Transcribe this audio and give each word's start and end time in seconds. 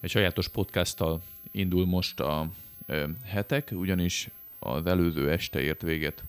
Egy 0.00 0.10
sajátos 0.10 0.48
podcasttal 0.48 1.22
indul 1.50 1.86
most 1.86 2.20
a 2.20 2.50
hetek, 3.24 3.70
ugyanis 3.72 4.28
az 4.58 4.86
előző 4.86 5.30
este 5.30 5.60
ért 5.60 5.82
véget 5.82 6.24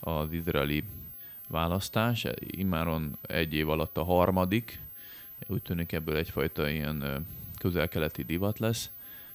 az 0.00 0.32
izraeli 0.32 0.84
választás, 1.46 2.26
immáron 2.38 3.16
egy 3.20 3.54
év 3.54 3.68
alatt 3.68 3.96
a 3.96 4.04
harmadik, 4.04 4.80
úgy 5.46 5.62
tűnik 5.62 5.92
ebből 5.92 6.16
egyfajta 6.16 6.68
ilyen 6.68 7.26
közel-keleti 7.58 8.22
divat 8.22 8.58
lesz, 8.58 8.90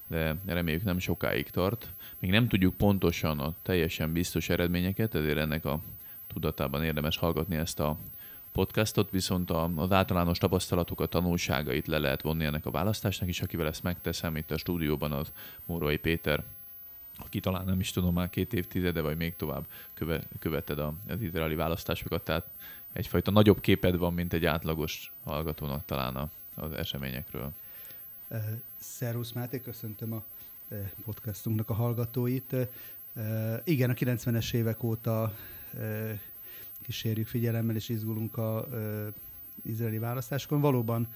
de 0.08 0.36
reméljük 0.46 0.84
nem 0.84 1.00
sokáig 1.00 1.50
tart. 1.50 1.90
Még 2.20 2.32
nem 2.32 2.48
tudjuk 2.48 2.78
pontosan 2.78 3.40
a 3.40 3.54
teljesen 3.62 4.14
biztos 4.14 4.50
eredményeket, 4.50 5.16
ezért 5.16 5.38
ennek 5.38 5.66
a 5.66 5.82
tudatában 6.28 6.84
érdemes 6.84 7.18
hallgatni 7.18 7.56
ezt 7.56 7.80
a 7.80 7.98
podcastot, 8.60 9.12
viszont 9.12 9.52
az 9.76 9.92
általános 9.92 10.38
tapasztalatokat, 10.38 11.10
tanulságait 11.10 11.88
le 11.88 11.98
lehet 11.98 12.22
vonni 12.22 12.46
ennek 12.46 12.66
a 12.66 12.72
választásnak 12.72 13.30
is, 13.30 13.42
akivel 13.42 13.68
ezt 13.68 13.84
megteszem 13.84 14.36
itt 14.36 14.52
a 14.52 14.58
stúdióban 14.58 15.12
az 15.12 15.32
Mórai 15.66 15.98
Péter, 15.98 16.44
aki 17.18 17.40
talán 17.40 17.66
nem 17.66 17.80
is 17.80 17.92
tudom 17.92 18.14
már 18.14 18.30
két 18.30 18.54
évtizede, 18.54 19.02
vagy 19.02 19.18
még 19.18 19.36
tovább 19.36 19.66
köve, 19.94 20.22
követed 20.40 20.80
az 20.80 21.22
izraeli 21.22 21.56
választásokat, 21.56 22.24
tehát 22.24 22.46
egyfajta 22.94 23.32
nagyobb 23.32 23.60
képed 23.60 23.98
van, 23.98 24.14
mint 24.14 24.34
egy 24.34 24.46
átlagos 24.46 25.12
hallgatónak 25.24 25.86
talán 25.86 26.30
az 26.56 26.72
eseményekről. 26.72 27.52
Szervusz 28.78 29.32
Máté, 29.32 29.62
köszöntöm 29.62 30.14
a 30.14 30.24
podcastunknak 31.06 31.70
a 31.70 31.74
hallgatóit. 31.74 32.56
Igen, 33.64 33.90
a 33.90 33.94
90-es 33.94 34.54
évek 34.54 34.84
óta 34.84 35.36
kísérjük 36.82 37.28
figyelemmel 37.28 37.76
és 37.76 37.90
izgulunk 37.90 38.38
a 38.38 38.68
izraeli 39.64 39.98
választásokon. 39.98 40.62
Valóban 40.62 41.08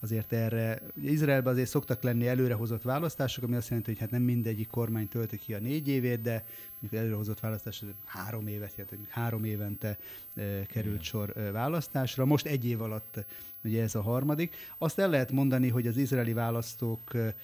azért 0.00 0.32
erre, 0.32 0.82
ugye 0.94 1.10
Izraelben 1.10 1.52
azért 1.52 1.68
szoktak 1.68 2.02
lenni 2.02 2.28
előrehozott 2.28 2.82
választások, 2.82 3.44
ami 3.44 3.56
azt 3.56 3.68
jelenti, 3.68 3.90
hogy 3.90 4.00
hát 4.00 4.10
nem 4.10 4.22
mindegyik 4.22 4.68
kormány 4.68 5.08
tölti 5.08 5.38
ki 5.38 5.54
a 5.54 5.58
négy 5.58 5.88
évét, 5.88 6.22
de 6.22 6.44
mondjuk 6.78 7.02
előrehozott 7.02 7.40
választás 7.40 7.82
három 8.04 8.46
évet 8.46 8.72
hogy 8.88 8.98
három 9.08 9.44
évente 9.44 9.98
e, 10.34 10.66
került 10.66 11.02
sor 11.02 11.36
e, 11.36 11.50
választásra. 11.50 12.24
Most 12.24 12.46
egy 12.46 12.66
év 12.66 12.82
alatt 12.82 13.24
ugye 13.64 13.82
ez 13.82 13.94
a 13.94 14.02
harmadik. 14.02 14.54
Azt 14.78 14.98
el 14.98 15.10
lehet 15.10 15.32
mondani, 15.32 15.68
hogy 15.68 15.86
az 15.86 15.96
izraeli 15.96 16.32
választók 16.32 17.14
e, 17.14 17.34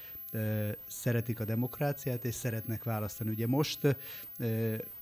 szeretik 0.86 1.40
a 1.40 1.44
demokráciát, 1.44 2.24
és 2.24 2.34
szeretnek 2.34 2.84
választani. 2.84 3.30
Ugye 3.30 3.46
most 3.46 3.96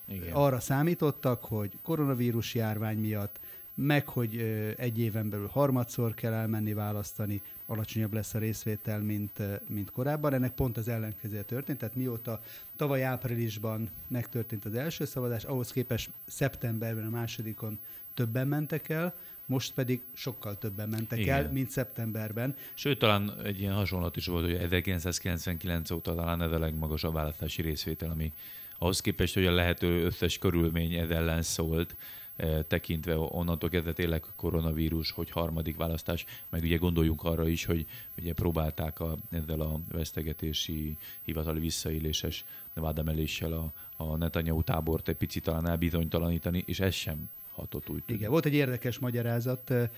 Igen. 0.08 0.32
arra 0.32 0.60
számítottak, 0.60 1.44
hogy 1.44 1.78
koronavírus 1.82 2.54
járvány 2.54 2.98
miatt 2.98 3.38
meg 3.74 4.08
hogy 4.08 4.36
egy 4.76 4.98
éven 4.98 5.30
belül 5.30 5.46
harmadszor 5.46 6.14
kell 6.14 6.32
elmenni 6.32 6.72
választani, 6.72 7.42
alacsonyabb 7.66 8.12
lesz 8.12 8.34
a 8.34 8.38
részvétel, 8.38 9.00
mint, 9.00 9.40
mint 9.68 9.90
korábban. 9.90 10.34
Ennek 10.34 10.52
pont 10.52 10.76
az 10.76 10.88
ellenkezője 10.88 11.42
történt, 11.42 11.78
tehát 11.78 11.94
mióta 11.94 12.40
tavaly 12.76 13.04
áprilisban 13.04 13.90
megtörtént 14.08 14.64
az 14.64 14.74
első 14.74 15.04
szavazás, 15.04 15.44
ahhoz 15.44 15.72
képest 15.72 16.10
szeptemberben 16.26 17.06
a 17.06 17.10
másodikon 17.10 17.78
többen 18.14 18.48
mentek 18.48 18.88
el, 18.88 19.14
most 19.46 19.74
pedig 19.74 20.00
sokkal 20.12 20.58
többen 20.58 20.88
mentek 20.88 21.18
Igen. 21.18 21.36
el, 21.44 21.52
mint 21.52 21.70
szeptemberben. 21.70 22.56
Sőt, 22.74 22.98
talán 22.98 23.32
egy 23.42 23.60
ilyen 23.60 23.74
hasonlat 23.74 24.16
is 24.16 24.26
volt, 24.26 24.44
hogy 24.44 24.54
1999 24.54 25.90
óta 25.90 26.14
talán 26.14 26.42
ez 26.42 26.52
a 26.52 26.58
legmagasabb 26.58 27.12
választási 27.14 27.62
részvétel, 27.62 28.10
ami 28.10 28.32
ahhoz 28.78 29.00
képest, 29.00 29.34
hogy 29.34 29.46
a 29.46 29.52
lehető 29.52 30.04
összes 30.04 30.38
körülmény 30.38 30.92
ez 30.92 31.10
ellen 31.10 31.42
szólt, 31.42 31.96
Eh, 32.36 32.62
tekintve 32.68 33.18
onnantól 33.18 33.68
kezdve 33.68 33.92
tényleg 33.92 34.24
koronavírus, 34.36 35.10
hogy 35.10 35.30
harmadik 35.30 35.76
választás, 35.76 36.24
meg 36.48 36.62
ugye 36.62 36.76
gondoljunk 36.76 37.24
arra 37.24 37.48
is, 37.48 37.64
hogy 37.64 37.86
ugye 38.18 38.32
próbálták 38.32 39.00
a, 39.00 39.16
ezzel 39.30 39.60
a 39.60 39.80
vesztegetési 39.92 40.96
hivatali 41.22 41.60
visszaéléses 41.60 42.44
vádemeléssel 42.74 43.52
a, 43.52 43.72
a 43.96 44.16
Netanyahu 44.16 44.62
tábort 44.62 45.08
egy 45.08 45.16
picit 45.16 45.42
talán 45.42 45.68
elbizonytalanítani, 45.68 46.62
és 46.66 46.80
ez 46.80 46.94
sem 46.94 47.28
hatott 47.52 47.88
úgy. 47.88 48.02
Igen, 48.06 48.30
volt 48.30 48.46
egy 48.46 48.54
érdekes 48.54 48.98
magyarázat 48.98 49.70
eh, 49.70 49.88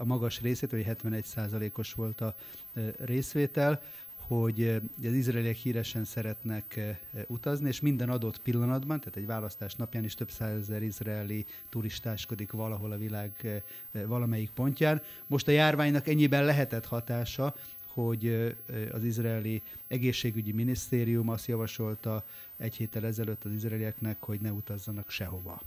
a 0.00 0.04
magas 0.04 0.40
részét, 0.40 0.70
hogy 0.70 0.86
71%-os 0.88 1.92
volt 1.92 2.20
a 2.20 2.34
eh, 2.74 2.88
részvétel 2.98 3.82
hogy 4.28 4.62
eh, 4.62 4.76
az 5.04 5.12
izraeliek 5.12 5.56
híresen 5.56 6.04
szeretnek 6.04 6.76
eh, 6.76 6.96
utazni, 7.26 7.68
és 7.68 7.80
minden 7.80 8.10
adott 8.10 8.38
pillanatban, 8.38 8.98
tehát 8.98 9.16
egy 9.16 9.26
választás 9.26 9.74
napján 9.74 10.04
is 10.04 10.14
több 10.14 10.30
százezer 10.30 10.82
izraeli 10.82 11.46
turistáskodik 11.68 12.52
valahol 12.52 12.92
a 12.92 12.96
világ 12.98 13.32
eh, 13.42 13.62
valamelyik 14.06 14.50
pontján. 14.50 15.02
Most 15.26 15.48
a 15.48 15.50
járványnak 15.50 16.08
ennyiben 16.08 16.44
lehetett 16.44 16.86
hatása, 16.86 17.54
hogy 17.86 18.54
az 18.92 19.04
izraeli 19.04 19.62
egészségügyi 19.86 20.52
minisztérium 20.52 21.28
azt 21.28 21.46
javasolta 21.46 22.24
egy 22.56 22.74
héttel 22.74 23.06
ezelőtt 23.06 23.44
az 23.44 23.52
izraelieknek, 23.52 24.16
hogy 24.20 24.40
ne 24.40 24.52
utazzanak 24.52 25.10
sehova 25.10 25.62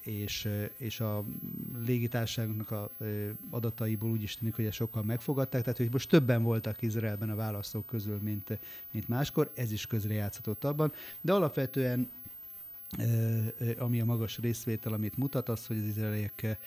és, 0.00 0.48
és 0.76 1.00
a 1.00 1.24
légitársaságnak 1.84 2.70
a 2.70 2.90
adataiból 3.50 4.10
úgy 4.10 4.22
is 4.22 4.36
tűnik, 4.36 4.54
hogy 4.54 4.64
ezt 4.64 4.76
sokkal 4.76 5.02
megfogadták, 5.02 5.62
tehát 5.62 5.78
hogy 5.78 5.92
most 5.92 6.08
többen 6.08 6.42
voltak 6.42 6.82
Izraelben 6.82 7.30
a 7.30 7.34
választók 7.34 7.86
közül, 7.86 8.18
mint, 8.22 8.58
mint 8.90 9.08
máskor, 9.08 9.50
ez 9.54 9.72
is 9.72 9.86
közrejátszott 9.86 10.64
abban, 10.64 10.92
de 11.20 11.32
alapvetően 11.32 12.10
ami 13.78 14.00
a 14.00 14.04
magas 14.04 14.38
részvétel, 14.38 14.92
amit 14.92 15.16
mutat, 15.16 15.48
az, 15.48 15.66
hogy 15.66 15.76
az 15.76 15.84
izraeliek 15.84 16.58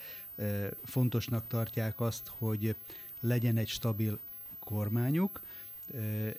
fontosnak 0.84 1.48
tartják 1.48 2.00
azt, 2.00 2.32
hogy 2.38 2.76
legyen 3.20 3.58
egy 3.58 3.68
stabil 3.68 4.20
kormányuk, 4.60 5.42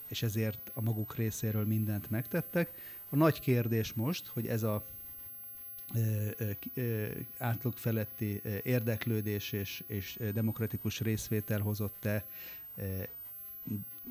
és 0.09 0.23
ezért 0.23 0.71
a 0.75 0.81
maguk 0.81 1.17
részéről 1.17 1.65
mindent 1.65 2.11
megtettek. 2.11 2.73
A 3.09 3.17
nagy 3.17 3.41
kérdés 3.41 3.93
most, 3.93 4.27
hogy 4.27 4.47
ez 4.47 4.63
a 4.63 4.85
átlag 7.39 7.77
feletti 7.77 8.41
érdeklődés 8.63 9.53
és, 9.53 9.83
és 9.87 10.19
demokratikus 10.35 11.01
részvétel 11.01 11.61
hozott-e 11.61 12.25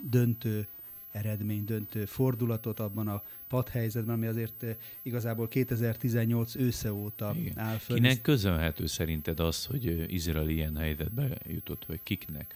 döntő 0.10 0.68
eredmény, 1.12 1.66
döntő 1.66 2.06
fordulatot 2.06 2.80
abban 2.80 3.08
a 3.08 3.24
padhelyzetben, 3.48 4.16
ami 4.16 4.26
azért 4.26 4.66
igazából 5.02 5.48
2018 5.48 6.56
ősze 6.56 6.94
óta 6.94 7.34
Igen. 7.36 7.58
áll 7.58 7.78
föl. 7.78 7.96
Kinek 7.96 8.22
közönhető 8.22 8.86
szerinted 8.86 9.40
az, 9.40 9.66
hogy 9.66 10.14
Izrael 10.14 10.50
ilyen 10.50 10.78
helyzetbe 10.78 11.38
jutott, 11.48 11.86
vagy 11.86 12.00
kiknek? 12.04 12.56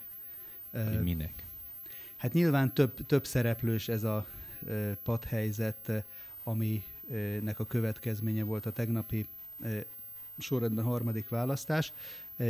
Vagy 0.72 1.04
minek? 1.04 1.46
Hát 2.16 2.34
nyilván 2.34 2.74
több, 2.74 3.06
több 3.06 3.26
szereplős 3.26 3.88
ez 3.88 4.04
a 4.04 4.28
padhelyzet, 5.04 5.92
ami 6.44 6.84
nek 7.42 7.60
a 7.60 7.66
következménye 7.66 8.44
volt 8.44 8.66
a 8.66 8.72
tegnapi 8.72 9.28
sorrendben 10.38 10.86
harmadik 10.86 11.30
választás. 11.30 11.94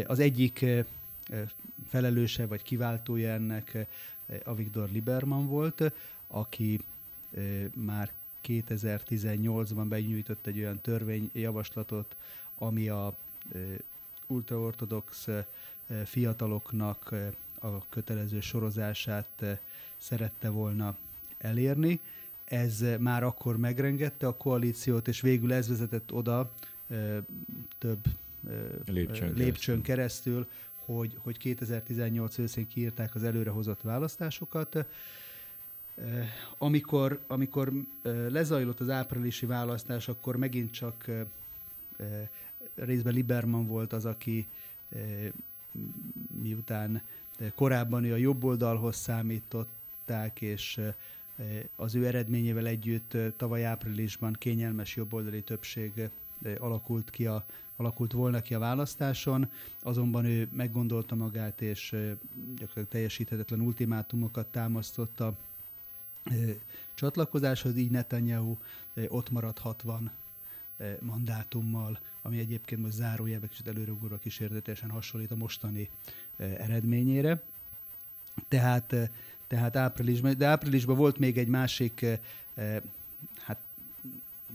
Az 0.05 0.19
egyik 0.19 0.65
felelőse 1.87 2.45
vagy 2.45 2.61
kiváltója 2.61 3.29
ennek 3.29 3.77
Avigdor 4.43 4.89
Liberman 4.91 5.47
volt, 5.47 5.93
aki 6.27 6.81
már 7.73 8.11
2018-ban 8.43 9.85
benyújtott 9.87 10.45
egy 10.45 10.57
olyan 10.57 10.81
törvényjavaslatot, 10.81 12.15
ami 12.57 12.89
a 12.89 13.15
ultraortodox 14.27 15.27
fiataloknak 16.05 17.15
a 17.59 17.89
kötelező 17.89 18.39
sorozását 18.39 19.59
szerette 19.97 20.49
volna 20.49 20.95
elérni 21.37 21.99
ez 22.45 22.83
már 22.99 23.23
akkor 23.23 23.57
megrengette 23.57 24.27
a 24.27 24.37
koalíciót, 24.37 25.07
és 25.07 25.21
végül 25.21 25.53
ez 25.53 25.67
vezetett 25.67 26.13
oda 26.13 26.51
több 27.77 28.05
lépcsőn, 28.85 29.33
lépcsőn 29.33 29.81
keresztül, 29.81 30.47
hogy, 30.75 31.17
hogy 31.17 31.37
2018 31.37 32.37
őszén 32.37 32.67
kiírták 32.67 33.15
az 33.15 33.23
előrehozott 33.23 33.81
választásokat. 33.81 34.85
Amikor, 36.57 37.19
amikor 37.27 37.71
lezajlott 38.27 38.79
az 38.79 38.89
áprilisi 38.89 39.45
választás, 39.45 40.07
akkor 40.07 40.35
megint 40.35 40.71
csak 40.71 41.09
részben 42.75 43.13
Liberman 43.13 43.67
volt 43.67 43.93
az, 43.93 44.05
aki 44.05 44.47
miután 46.41 47.01
korábban 47.55 48.03
ő 48.03 48.13
a 48.13 48.17
jobb 48.17 48.43
oldalhoz 48.43 48.95
számították, 48.95 50.41
és 50.41 50.81
az 51.75 51.95
ő 51.95 52.05
eredményével 52.05 52.67
együtt 52.67 53.17
tavaly 53.37 53.65
áprilisban 53.65 54.33
kényelmes 54.33 54.95
jobboldali 54.95 55.41
többség 55.41 56.09
alakult 56.59 57.09
ki 57.09 57.25
a 57.25 57.45
alakult 57.75 58.11
volna 58.11 58.41
ki 58.41 58.53
a 58.53 58.59
választáson, 58.59 59.49
azonban 59.81 60.25
ő 60.25 60.49
meggondolta 60.51 61.15
magát, 61.15 61.61
és 61.61 61.89
gyakorlatilag 62.47 62.87
teljesíthetetlen 62.87 63.59
ultimátumokat 63.59 64.47
támasztott 64.47 65.19
a 65.19 65.37
csatlakozáshoz, 66.93 67.77
így 67.77 67.91
Netanyahu 67.91 68.57
ott 69.07 69.29
maradt 69.29 69.59
60 69.59 70.11
mandátummal, 70.99 71.99
ami 72.21 72.39
egyébként 72.39 72.81
most 72.81 72.93
zárójelben 72.93 73.49
kicsit 73.49 73.67
előrugóra 73.67 74.17
kísérletesen 74.17 74.89
hasonlít 74.89 75.31
a 75.31 75.35
mostani 75.35 75.89
eredményére. 76.37 77.41
Tehát, 78.47 78.95
tehát 79.47 79.75
áprilisban, 79.75 80.37
de 80.37 80.45
áprilisban 80.45 80.97
volt 80.97 81.17
még 81.17 81.37
egy 81.37 81.47
másik, 81.47 82.05
hát 83.41 83.57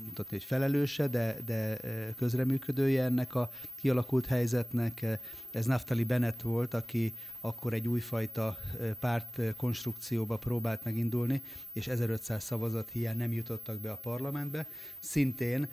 mutatni, 0.05 0.37
hogy 0.37 0.45
felelőse, 0.45 1.09
de, 1.09 1.37
de 1.47 1.77
közreműködője 2.17 3.05
ennek 3.05 3.35
a 3.35 3.51
kialakult 3.75 4.27
helyzetnek. 4.27 5.07
Ez 5.53 5.67
Naftali 5.67 6.05
Bennett 6.05 6.41
volt, 6.41 6.75
aki 6.75 7.15
akkor 7.41 7.73
egy 7.73 7.89
újfajta 7.89 8.59
párt 9.01 9.41
konstrukcióba 9.57 10.37
próbált 10.37 10.85
megindulni, 10.85 11.43
és 11.73 11.87
1500 11.87 12.45
szavazat 12.45 12.91
hiány 12.91 13.17
nem 13.17 13.33
jutottak 13.33 13.79
be 13.79 13.91
a 13.91 13.97
parlamentbe. 13.97 14.67
Szintén, 14.99 15.69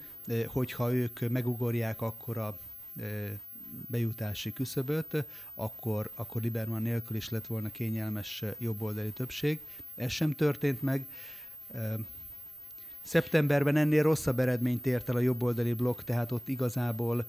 hogyha 0.45 0.93
ők 0.93 1.29
megugorják 1.29 2.01
akkor 2.01 2.37
a 2.37 2.57
bejutási 3.87 4.53
küszöböt, 4.53 5.25
akkor, 5.53 6.11
akkor 6.15 6.41
Liberman 6.41 6.81
nélkül 6.81 7.15
is 7.15 7.29
lett 7.29 7.47
volna 7.47 7.69
kényelmes 7.69 8.43
jobboldali 8.57 9.11
többség. 9.11 9.59
Ez 9.95 10.11
sem 10.11 10.31
történt 10.31 10.81
meg. 10.81 11.07
Szeptemberben 13.01 13.75
ennél 13.75 14.03
rosszabb 14.03 14.39
eredményt 14.39 14.85
ért 14.85 15.09
el 15.09 15.15
a 15.15 15.19
jobboldali 15.19 15.73
blokk, 15.73 16.01
tehát 16.01 16.31
ott 16.31 16.47
igazából 16.47 17.25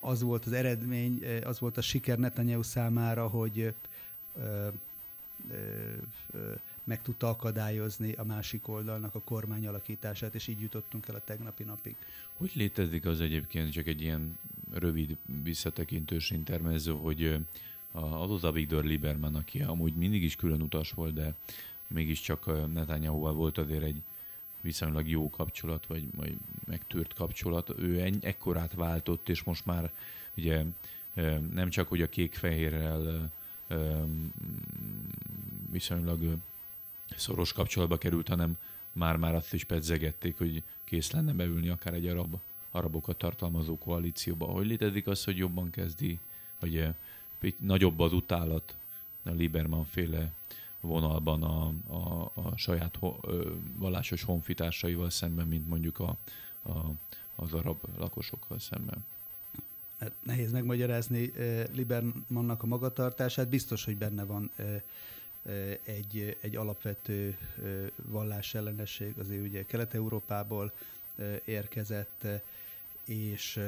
az 0.00 0.22
volt 0.22 0.44
az 0.44 0.52
eredmény, 0.52 1.22
az 1.44 1.60
volt 1.60 1.76
a 1.76 1.80
siker 1.80 2.18
Netanyahu 2.18 2.62
számára, 2.62 3.26
hogy 3.26 3.74
meg 6.86 7.02
tudta 7.02 7.28
akadályozni 7.28 8.12
a 8.12 8.24
másik 8.24 8.68
oldalnak 8.68 9.14
a 9.14 9.20
kormány 9.20 9.66
alakítását, 9.66 10.34
és 10.34 10.46
így 10.46 10.60
jutottunk 10.60 11.08
el 11.08 11.14
a 11.14 11.24
tegnapi 11.24 11.62
napig. 11.64 11.96
Hogy 12.36 12.50
létezik 12.54 13.06
az 13.06 13.20
egyébként, 13.20 13.72
csak 13.72 13.86
egy 13.86 14.00
ilyen 14.00 14.38
rövid 14.72 15.16
visszatekintős 15.42 16.30
intermezzo, 16.30 16.96
hogy 16.96 17.38
az 17.92 18.44
a 18.44 18.52
Viktor 18.52 18.84
Lieberman, 18.84 19.34
aki 19.34 19.62
amúgy 19.62 19.94
mindig 19.94 20.22
is 20.22 20.36
külön 20.36 20.62
utas 20.62 20.90
volt, 20.90 21.14
de 21.14 21.34
mégiscsak 21.86 22.72
Netanyahu-val 22.72 23.32
volt 23.32 23.58
azért 23.58 23.82
egy 23.82 24.02
viszonylag 24.60 25.08
jó 25.08 25.30
kapcsolat, 25.30 25.86
vagy, 25.86 26.04
vagy 26.14 26.36
megtört 26.66 27.14
kapcsolat. 27.14 27.72
Ő 27.78 28.00
en, 28.00 28.18
ekkorát 28.20 28.74
váltott, 28.74 29.28
és 29.28 29.42
most 29.42 29.66
már 29.66 29.92
ugye 30.36 30.64
nem 31.52 31.70
csak, 31.70 31.88
hogy 31.88 32.02
a 32.02 32.08
kék-fehérrel 32.08 33.32
viszonylag 35.70 36.38
szoros 37.16 37.52
kapcsolatba 37.52 37.98
került, 37.98 38.28
hanem 38.28 38.56
már-már 38.92 39.34
azt 39.34 39.54
is 39.54 39.64
pedzegették, 39.64 40.38
hogy 40.38 40.62
kész 40.84 41.10
lenne 41.10 41.32
beülni 41.32 41.68
akár 41.68 41.94
egy 41.94 42.06
arab, 42.06 42.36
arabokat 42.70 43.16
tartalmazó 43.16 43.78
koalícióba. 43.78 44.46
Hogy 44.46 44.66
létezik 44.66 45.06
az, 45.06 45.24
hogy 45.24 45.36
jobban 45.36 45.70
kezdi, 45.70 46.18
hogy 46.58 46.88
nagyobb 47.58 48.00
az 48.00 48.12
utálat 48.12 48.76
a 49.22 49.30
Lieberman 49.30 49.84
féle 49.84 50.32
vonalban 50.80 51.42
a, 51.42 51.72
a, 51.94 52.30
a 52.34 52.56
saját 52.56 52.96
ho, 52.96 53.16
ö, 53.22 53.50
vallásos 53.76 54.22
honfitársaival 54.22 55.10
szemben, 55.10 55.46
mint 55.46 55.68
mondjuk 55.68 55.98
a, 55.98 56.16
a, 56.62 56.90
az 57.34 57.52
arab 57.52 57.78
lakosokkal 57.98 58.58
szemben. 58.58 59.04
Hát 59.98 60.12
nehéz 60.22 60.52
megmagyarázni 60.52 61.32
Libermannak 61.72 62.62
a 62.62 62.66
magatartását. 62.66 63.48
Biztos, 63.48 63.84
hogy 63.84 63.96
benne 63.96 64.24
van 64.24 64.50
egy, 65.82 66.36
egy 66.40 66.56
alapvető 66.56 67.36
vallásellenesség, 68.02 69.18
azért 69.18 69.42
ugye 69.42 69.64
Kelet-Európából 69.66 70.72
érkezett, 71.44 72.26
és 73.04 73.60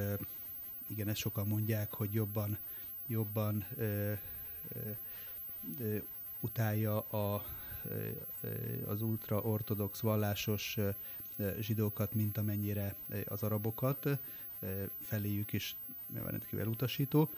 igen, 0.86 1.08
ezt 1.08 1.19
sokan 1.20 1.46
mondják, 1.46 1.92
hogy 1.92 2.12
jobban, 2.14 2.58
jobban 3.06 3.66
utálja 6.40 6.98
a, 7.00 7.44
az 8.86 9.02
ultra-ortodox 9.02 10.00
vallásos 10.00 10.78
zsidókat, 11.60 12.14
mint 12.14 12.38
amennyire 12.38 12.94
az 13.25 13.42
arabokat, 13.42 14.08
feléjük 15.02 15.52
is 15.52 15.76
rendkívül 16.14 16.66
utasító. 16.66 17.30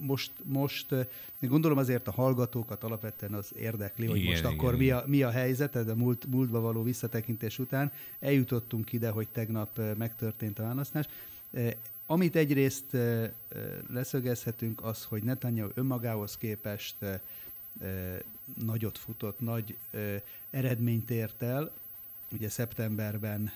Most, 0.00 0.32
most 0.44 0.86
gondolom 1.40 1.78
azért 1.78 2.08
a 2.08 2.10
hallgatókat 2.10 2.84
alapvetően 2.84 3.34
az 3.34 3.52
érdekli, 3.56 4.06
hogy 4.06 4.16
igen, 4.16 4.30
most 4.30 4.42
igen, 4.42 4.52
akkor 4.52 4.74
igen. 4.74 4.78
Mi, 4.84 4.90
a, 4.90 5.04
mi 5.06 5.22
a 5.22 5.30
helyzet, 5.30 5.76
a 5.76 5.94
múlt, 5.94 6.26
múltba 6.26 6.60
való 6.60 6.82
visszatekintés 6.82 7.58
után 7.58 7.92
eljutottunk 8.20 8.92
ide, 8.92 9.10
hogy 9.10 9.28
tegnap 9.28 9.80
megtörtént 9.96 10.58
a 10.58 10.62
választás. 10.62 11.06
Amit 12.06 12.36
egyrészt 12.36 12.96
leszögezhetünk, 13.90 14.84
az, 14.84 15.04
hogy 15.04 15.22
Netanyahu 15.22 15.70
önmagához 15.74 16.36
képest 16.36 16.96
nagyot 18.64 18.98
futott, 18.98 19.40
nagy 19.40 19.76
eredményt 20.50 21.10
ért 21.10 21.42
el. 21.42 21.72
Ugye 22.32 22.48
szeptemberben 22.48 23.50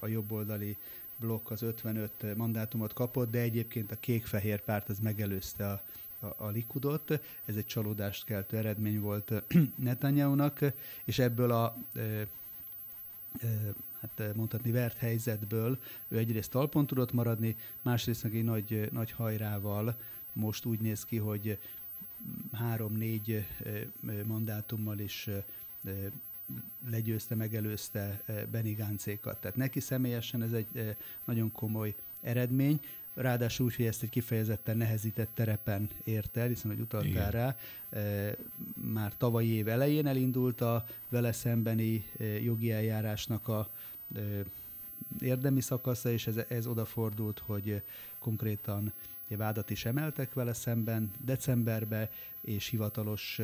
a 0.00 0.06
jobboldali 0.06 0.76
blokk 1.16 1.50
az 1.50 1.62
55 1.62 2.36
mandátumot 2.36 2.92
kapott, 2.92 3.30
de 3.30 3.38
egyébként 3.38 3.92
a 3.92 4.00
kék-fehér 4.00 4.60
párt 4.60 4.88
az 4.88 4.98
megelőzte 4.98 5.68
a, 5.68 5.82
a, 6.26 6.44
a 6.44 6.48
Likudot. 6.48 7.10
Ez 7.44 7.56
egy 7.56 7.66
csalódást 7.66 8.24
keltő 8.24 8.56
eredmény 8.56 9.00
volt 9.00 9.32
Netanyahu-nak, 9.76 10.60
és 11.04 11.18
ebből 11.18 11.50
a 11.50 11.78
hát 14.00 14.34
mondhatni 14.34 14.70
vert 14.70 14.96
helyzetből 14.96 15.78
ő 16.08 16.16
egyrészt 16.16 16.50
talpon 16.50 16.86
tudott 16.86 17.12
maradni, 17.12 17.56
másrészt 17.82 18.22
meg 18.22 18.36
egy 18.36 18.44
nagy, 18.44 18.88
nagy 18.92 19.10
hajrával 19.10 19.96
most 20.32 20.64
úgy 20.64 20.80
néz 20.80 21.04
ki, 21.04 21.16
hogy 21.16 21.58
három-négy 22.52 23.46
mandátummal 24.24 24.98
is 24.98 25.28
legyőzte, 26.90 27.34
megelőzte 27.34 28.22
Benny 28.50 28.74
Gáncékat. 28.74 29.40
Tehát 29.40 29.56
neki 29.56 29.80
személyesen 29.80 30.42
ez 30.42 30.52
egy 30.52 30.96
nagyon 31.24 31.52
komoly 31.52 31.94
eredmény, 32.20 32.80
ráadásul 33.14 33.66
úgy, 33.66 33.76
hogy 33.76 33.86
ezt 33.86 34.02
egy 34.02 34.08
kifejezetten 34.08 34.76
nehezített 34.76 35.30
terepen 35.34 35.88
ért 36.04 36.36
el, 36.36 36.48
hiszen, 36.48 36.70
hogy 36.70 36.80
utaltál 36.80 37.10
Igen. 37.10 37.30
rá, 37.30 37.56
már 38.74 39.12
tavalyi 39.16 39.48
év 39.48 39.68
elején 39.68 40.06
elindult 40.06 40.60
a 40.60 40.86
vele 41.08 41.32
szembeni 41.32 42.04
jogi 42.42 42.72
eljárásnak 42.72 43.48
a 43.48 43.68
érdemi 45.20 45.60
szakasza, 45.60 46.10
és 46.10 46.26
ez, 46.26 46.36
ez 46.48 46.66
odafordult, 46.66 47.38
hogy 47.38 47.82
konkrétan 48.18 48.92
vádat 49.28 49.70
is 49.70 49.84
emeltek 49.84 50.34
vele 50.34 50.52
szemben 50.52 51.10
decemberbe, 51.24 52.10
és 52.40 52.66
hivatalos 52.66 53.40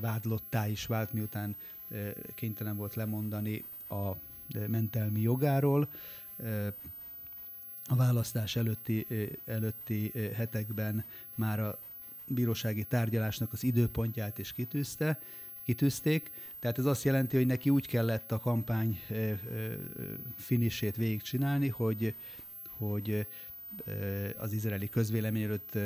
vádlottá 0.00 0.68
is 0.68 0.86
vált, 0.86 1.12
miután 1.12 1.56
kénytelen 2.34 2.76
volt 2.76 2.94
lemondani 2.94 3.64
a 3.88 4.10
mentelmi 4.66 5.20
jogáról. 5.20 5.88
A 7.88 7.96
választás 7.96 8.56
előtti, 8.56 9.06
előtti 9.44 10.12
hetekben 10.34 11.04
már 11.34 11.60
a 11.60 11.78
bírósági 12.26 12.84
tárgyalásnak 12.84 13.52
az 13.52 13.64
időpontját 13.64 14.38
is 14.38 14.52
kitűzte, 14.52 15.18
kitűzték, 15.64 16.30
tehát 16.58 16.78
ez 16.78 16.84
azt 16.84 17.04
jelenti, 17.04 17.36
hogy 17.36 17.46
neki 17.46 17.70
úgy 17.70 17.86
kellett 17.86 18.32
a 18.32 18.38
kampány 18.38 19.00
finisét 20.36 20.96
végigcsinálni, 20.96 21.68
hogy, 21.68 22.14
hogy 22.68 23.26
az 24.36 24.52
izraeli 24.52 24.88
közvélemény 24.88 25.42
előtt 25.42 25.78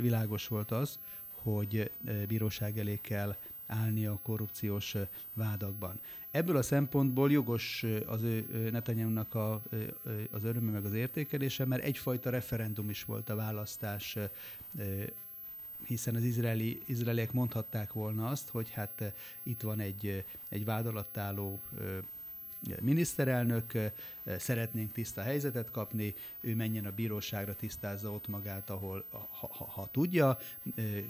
világos 0.00 0.48
volt 0.48 0.70
az, 0.70 0.98
hogy 1.32 1.90
bíróság 2.28 2.78
elé 2.78 2.98
kell 3.02 3.36
állni 3.66 4.06
a 4.06 4.18
korrupciós 4.22 4.96
vádakban. 5.32 6.00
Ebből 6.30 6.56
a 6.56 6.62
szempontból 6.62 7.30
jogos 7.30 7.84
az 8.06 8.22
ő 8.22 8.68
Netanyahu-nak 8.72 9.34
a, 9.34 9.62
az 10.30 10.44
öröme 10.44 10.70
meg 10.70 10.84
az 10.84 10.92
értékelése, 10.92 11.64
mert 11.64 11.82
egyfajta 11.82 12.30
referendum 12.30 12.90
is 12.90 13.04
volt 13.04 13.28
a 13.28 13.36
választás 13.36 14.18
hiszen 15.86 16.14
az 16.14 16.22
izraeli, 16.22 16.82
izraeliek 16.86 17.32
mondhatták 17.32 17.92
volna 17.92 18.28
azt, 18.28 18.48
hogy 18.48 18.70
hát 18.70 19.12
itt 19.42 19.60
van 19.60 19.80
egy, 19.80 20.24
egy 20.48 20.64
vád 20.64 20.86
alatt 20.86 21.16
álló 21.16 21.60
miniszterelnök, 22.80 23.72
szeretnénk 24.38 24.92
tiszta 24.92 25.22
helyzetet 25.22 25.70
kapni, 25.70 26.14
ő 26.40 26.54
menjen 26.54 26.86
a 26.86 26.90
bíróságra, 26.90 27.56
tisztázza 27.56 28.12
ott 28.12 28.28
magát, 28.28 28.70
ahol 28.70 29.04
ha, 29.10 29.28
ha, 29.30 29.64
ha 29.64 29.88
tudja, 29.92 30.38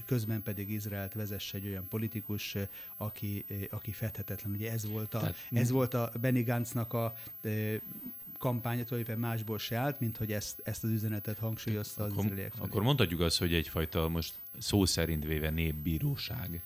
közben 0.05 0.43
pedig 0.43 0.71
Izraelt 0.71 1.15
vezesse 1.15 1.57
egy 1.57 1.67
olyan 1.67 1.89
politikus, 1.89 2.57
aki, 2.97 3.45
aki 3.71 3.93
fedhetetlen. 3.93 4.53
Ugye 4.53 4.73
ez 4.73 4.89
volt 4.89 5.15
a, 5.15 5.19
Tehát, 5.19 5.37
ez 5.53 5.71
volt 5.71 5.95
a 5.95 6.13
Benny 6.21 6.45
Gantznak 6.45 6.93
a 6.93 7.17
kampánya 8.39 8.85
tulajdonképpen 8.85 9.29
másból 9.31 9.59
se 9.59 9.77
állt, 9.77 10.01
mint 10.01 10.17
hogy 10.17 10.33
ezt, 10.33 10.61
ezt 10.65 10.85
az 10.85 10.91
üzenetet 10.91 11.39
hangsúlyozta 11.39 12.05
az 12.05 12.11
akkor, 12.11 12.25
izraeliek 12.25 12.53
Akkor 12.59 12.83
mondhatjuk 12.83 13.21
azt, 13.21 13.39
hogy 13.39 13.55
egyfajta 13.55 14.09
most 14.09 14.35
szó 14.59 14.85
szerint 14.85 15.25
véve 15.25 15.51
népbíróság 15.51 16.63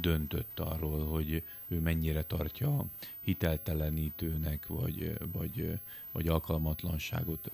döntött 0.00 0.60
arról, 0.60 1.06
hogy 1.06 1.42
ő 1.68 1.80
mennyire 1.80 2.22
tartja 2.22 2.84
hiteltelenítőnek, 3.20 4.66
vagy, 4.66 5.12
vagy, 5.32 5.78
vagy 6.12 6.28
alkalmatlanságot 6.28 7.50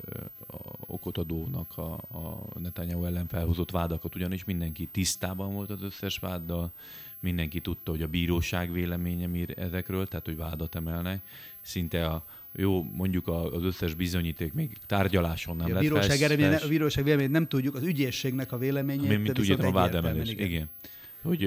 okot 0.80 1.18
adónak 1.18 1.78
a, 1.78 1.92
a 1.92 2.58
Netanyahu 2.58 3.04
ellen 3.04 3.26
felhozott 3.26 3.70
vádakat, 3.70 4.14
ugyanis 4.14 4.44
mindenki 4.44 4.87
tisztában 4.87 5.52
volt 5.52 5.70
az 5.70 5.82
összes 5.82 6.18
váddal, 6.18 6.72
mindenki 7.20 7.61
tudta, 7.61 7.90
hogy 7.90 8.02
a 8.02 8.06
bíróság 8.06 8.72
véleménye 8.72 9.26
mir 9.26 9.58
ezekről, 9.58 10.06
tehát 10.06 10.25
hogy 10.25 10.37
vádat 10.37 10.75
emelnek. 10.75 11.22
Szinte 11.61 12.06
a, 12.06 12.25
jó, 12.52 12.82
mondjuk 12.82 13.28
az 13.28 13.62
összes 13.62 13.94
bizonyíték 13.94 14.52
még 14.52 14.76
tárgyaláson 14.87 15.56
nem 15.56 15.66
a 15.66 15.72
lett 15.72 15.80
bíróság, 15.80 16.18
fes, 16.18 16.62
a 16.62 16.68
bíróság 16.68 17.04
véleményét 17.04 17.32
nem 17.32 17.49
tudjuk, 17.49 17.75
az 17.75 17.82
ügyészségnek 17.82 18.52
a 18.52 18.58
véleményét. 18.58 19.08
mi, 19.08 19.16
mi 19.16 19.30
tudjuk 19.30 19.62
a 19.62 19.70
vádemelés. 19.70 20.30
Igen. 20.30 20.68
Hogy 21.23 21.45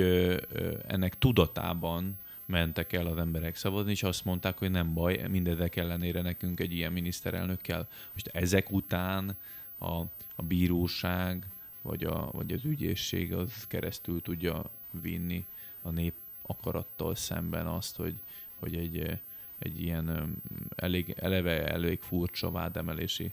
ennek 0.88 1.18
tudatában 1.18 2.18
mentek 2.46 2.94
el 2.94 3.06
az 3.06 3.18
emberek 3.18 3.56
szavazni, 3.56 3.92
és 3.92 4.04
azt 4.04 4.26
mondták, 4.26 4.58
hogy 4.58 4.72
nem 4.72 4.94
baj, 4.94 5.28
mindezek 5.30 5.76
ellenére 5.76 6.22
nekünk 6.22 6.60
egy 6.60 6.74
ilyen 6.74 6.92
miniszterelnök 6.92 7.62
kell. 7.62 7.88
Most 8.14 8.28
ezek 8.28 8.72
után 8.72 9.38
a, 9.78 10.00
a 10.36 10.44
bíróság 10.48 11.46
vagy, 11.82 12.04
a, 12.04 12.30
vagy 12.32 12.52
az 12.52 12.66
ügyészség 12.66 13.34
az 13.34 13.68
keresztül 13.68 14.22
tudja 14.22 14.70
vinni 15.02 15.46
a 15.82 15.90
nép 15.90 16.14
akarattal 16.42 17.16
szemben 17.16 17.68
azt, 17.68 17.96
hogy, 17.96 18.16
hogy 18.60 18.76
egy, 18.76 19.20
egy 19.60 19.82
ilyen 19.82 20.36
elég, 20.76 21.16
eleve 21.18 21.68
elég 21.68 22.02
furcsa 22.02 22.52
vádemelési 22.52 23.32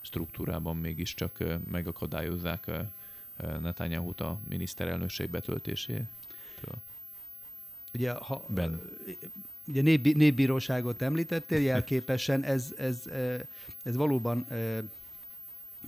struktúrában 0.00 0.76
mégiscsak 0.76 1.44
megakadályozzák 1.70 2.70
Netanyahu-t 3.60 4.20
a 4.20 4.38
miniszterelnökség 4.48 5.30
betöltésétől. 5.30 6.06
Ugye, 7.94 8.12
ha, 8.12 8.44
Ben. 8.48 8.80
ugye 9.68 9.82
népbí, 9.82 10.12
népbíróságot 10.12 11.02
említettél, 11.02 11.60
jelképesen 11.60 12.42
ez, 12.42 12.74
ez, 12.76 13.06
eh, 13.06 13.40
ez 13.82 13.96
valóban 13.96 14.46
eh, 14.48 14.78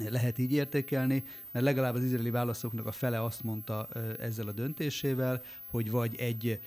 lehet 0.09 0.39
így 0.39 0.53
értékelni, 0.53 1.25
mert 1.51 1.65
legalább 1.65 1.95
az 1.95 2.05
izraeli 2.05 2.31
válaszoknak 2.31 2.87
a 2.87 2.93
fele 2.93 3.25
azt 3.25 3.43
mondta 3.43 3.89
eh, 3.95 4.03
ezzel 4.19 4.49
a 4.49 4.53
döntésével, 4.53 5.43
hogy 5.71 5.91
vagy 5.91 6.17
egy 6.17 6.61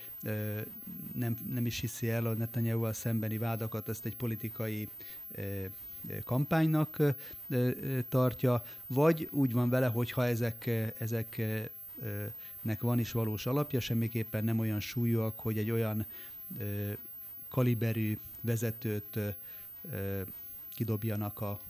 nem, 1.14 1.36
nem 1.52 1.66
is 1.66 1.80
hiszi 1.80 2.08
el 2.08 2.26
a 2.26 2.34
netanyahu 2.34 2.92
szembeni 2.92 3.38
vádakat, 3.38 3.88
ezt 3.88 4.06
egy 4.06 4.16
politikai 4.16 4.88
kampánynak 6.24 7.02
tartja, 8.08 8.64
vagy 8.86 9.28
úgy 9.30 9.52
van 9.52 9.68
vele, 9.68 9.86
hogy 9.86 10.10
ha 10.10 10.24
ezek, 10.24 10.66
ezek 10.98 11.42
nek 12.62 12.80
van 12.80 12.98
is 12.98 13.12
valós 13.12 13.46
alapja, 13.46 13.80
semmiképpen 13.80 14.44
nem 14.44 14.58
olyan 14.58 14.80
súlyúak, 14.80 15.40
hogy 15.40 15.58
egy 15.58 15.70
olyan 15.70 16.06
kaliberű 17.48 18.18
vezetőt 18.40 19.18
kidobjanak 20.68 21.40
a, 21.40 21.60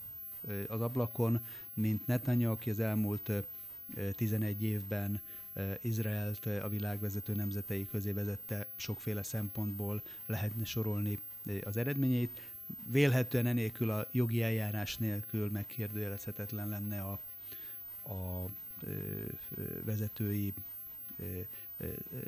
az 0.66 0.80
ablakon, 0.80 1.40
mint 1.74 2.06
Netanyahu, 2.06 2.52
aki 2.52 2.70
az 2.70 2.80
elmúlt 2.80 3.28
ö, 3.28 3.38
11 4.10 4.62
évben 4.62 5.20
Izraelt 5.80 6.46
a 6.46 6.68
világvezető 6.68 7.34
nemzetei 7.34 7.86
közé 7.90 8.12
vezette 8.12 8.66
sokféle 8.76 9.22
szempontból, 9.22 10.02
lehetne 10.26 10.64
sorolni 10.64 11.18
az 11.64 11.76
eredményeit. 11.76 12.40
Vélhetően 12.90 13.46
enélkül 13.46 13.90
a 13.90 14.06
jogi 14.12 14.42
eljárás 14.42 14.96
nélkül 14.96 15.50
megkérdőjelezhetetlen 15.50 16.68
lenne 16.68 17.00
a, 17.00 17.20
a 18.12 18.49
vezetői 19.85 20.54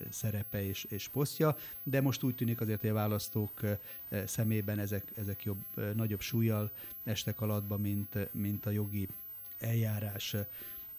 szerepe 0.08 0.64
és, 0.64 0.86
és 0.88 1.08
posztja, 1.08 1.56
de 1.82 2.00
most 2.00 2.22
úgy 2.22 2.34
tűnik 2.34 2.60
azért, 2.60 2.80
hogy 2.80 2.90
a 2.90 2.94
választók 2.94 3.60
szemében 4.26 4.78
ezek, 4.78 5.12
ezek 5.16 5.44
jobb, 5.44 5.64
nagyobb 5.94 6.20
súlyjal 6.20 6.70
estek 7.04 7.40
alatba, 7.40 7.76
mint, 7.76 8.32
mint 8.32 8.66
a 8.66 8.70
jogi 8.70 9.08
eljárás. 9.58 10.36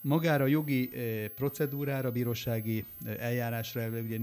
Magára 0.01 0.43
a 0.43 0.47
jogi 0.47 0.89
procedúrára, 1.35 2.11
bírósági 2.11 2.85
eljárásra 3.05 3.87
ugye 3.87 4.19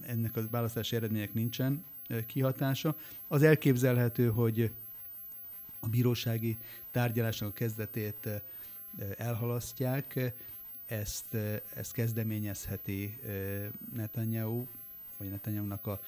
ennek 0.00 0.36
a 0.36 0.48
választási 0.50 0.96
eredmények 0.96 1.34
nincsen 1.34 1.84
kihatása. 2.26 2.96
Az 3.28 3.42
elképzelhető, 3.42 4.30
hogy 4.30 4.70
a 5.80 5.88
bírósági 5.88 6.56
tárgyalásnak 6.90 7.48
a 7.48 7.52
kezdetét 7.52 8.28
elhalasztják, 9.16 10.34
ezt, 10.86 11.34
ezt 11.74 11.92
kezdeményezheti 11.92 13.18
Netanyahu, 13.94 14.66
vagy 15.16 15.28
Netanyahu-nak 15.28 15.86
a, 15.86 16.00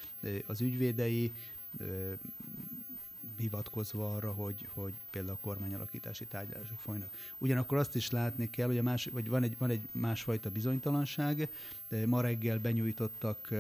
az 0.46 0.60
ügyvédei, 0.60 1.32
hivatkozva 3.36 4.14
arra, 4.14 4.32
hogy, 4.32 4.68
hogy 4.72 4.92
például 5.10 5.38
a 5.42 5.44
kormányalakítási 5.46 6.24
tárgyalások 6.24 6.80
folynak. 6.80 7.10
Ugyanakkor 7.38 7.78
azt 7.78 7.94
is 7.94 8.10
látni 8.10 8.50
kell, 8.50 8.66
hogy 8.66 8.78
a 8.78 8.82
más, 8.82 9.08
vagy 9.12 9.28
van, 9.28 9.42
egy, 9.42 9.58
van 9.58 9.70
egy 9.70 9.88
másfajta 9.92 10.50
bizonytalanság. 10.50 11.48
De 11.88 12.06
ma 12.06 12.20
reggel 12.20 12.58
benyújtottak 12.58 13.52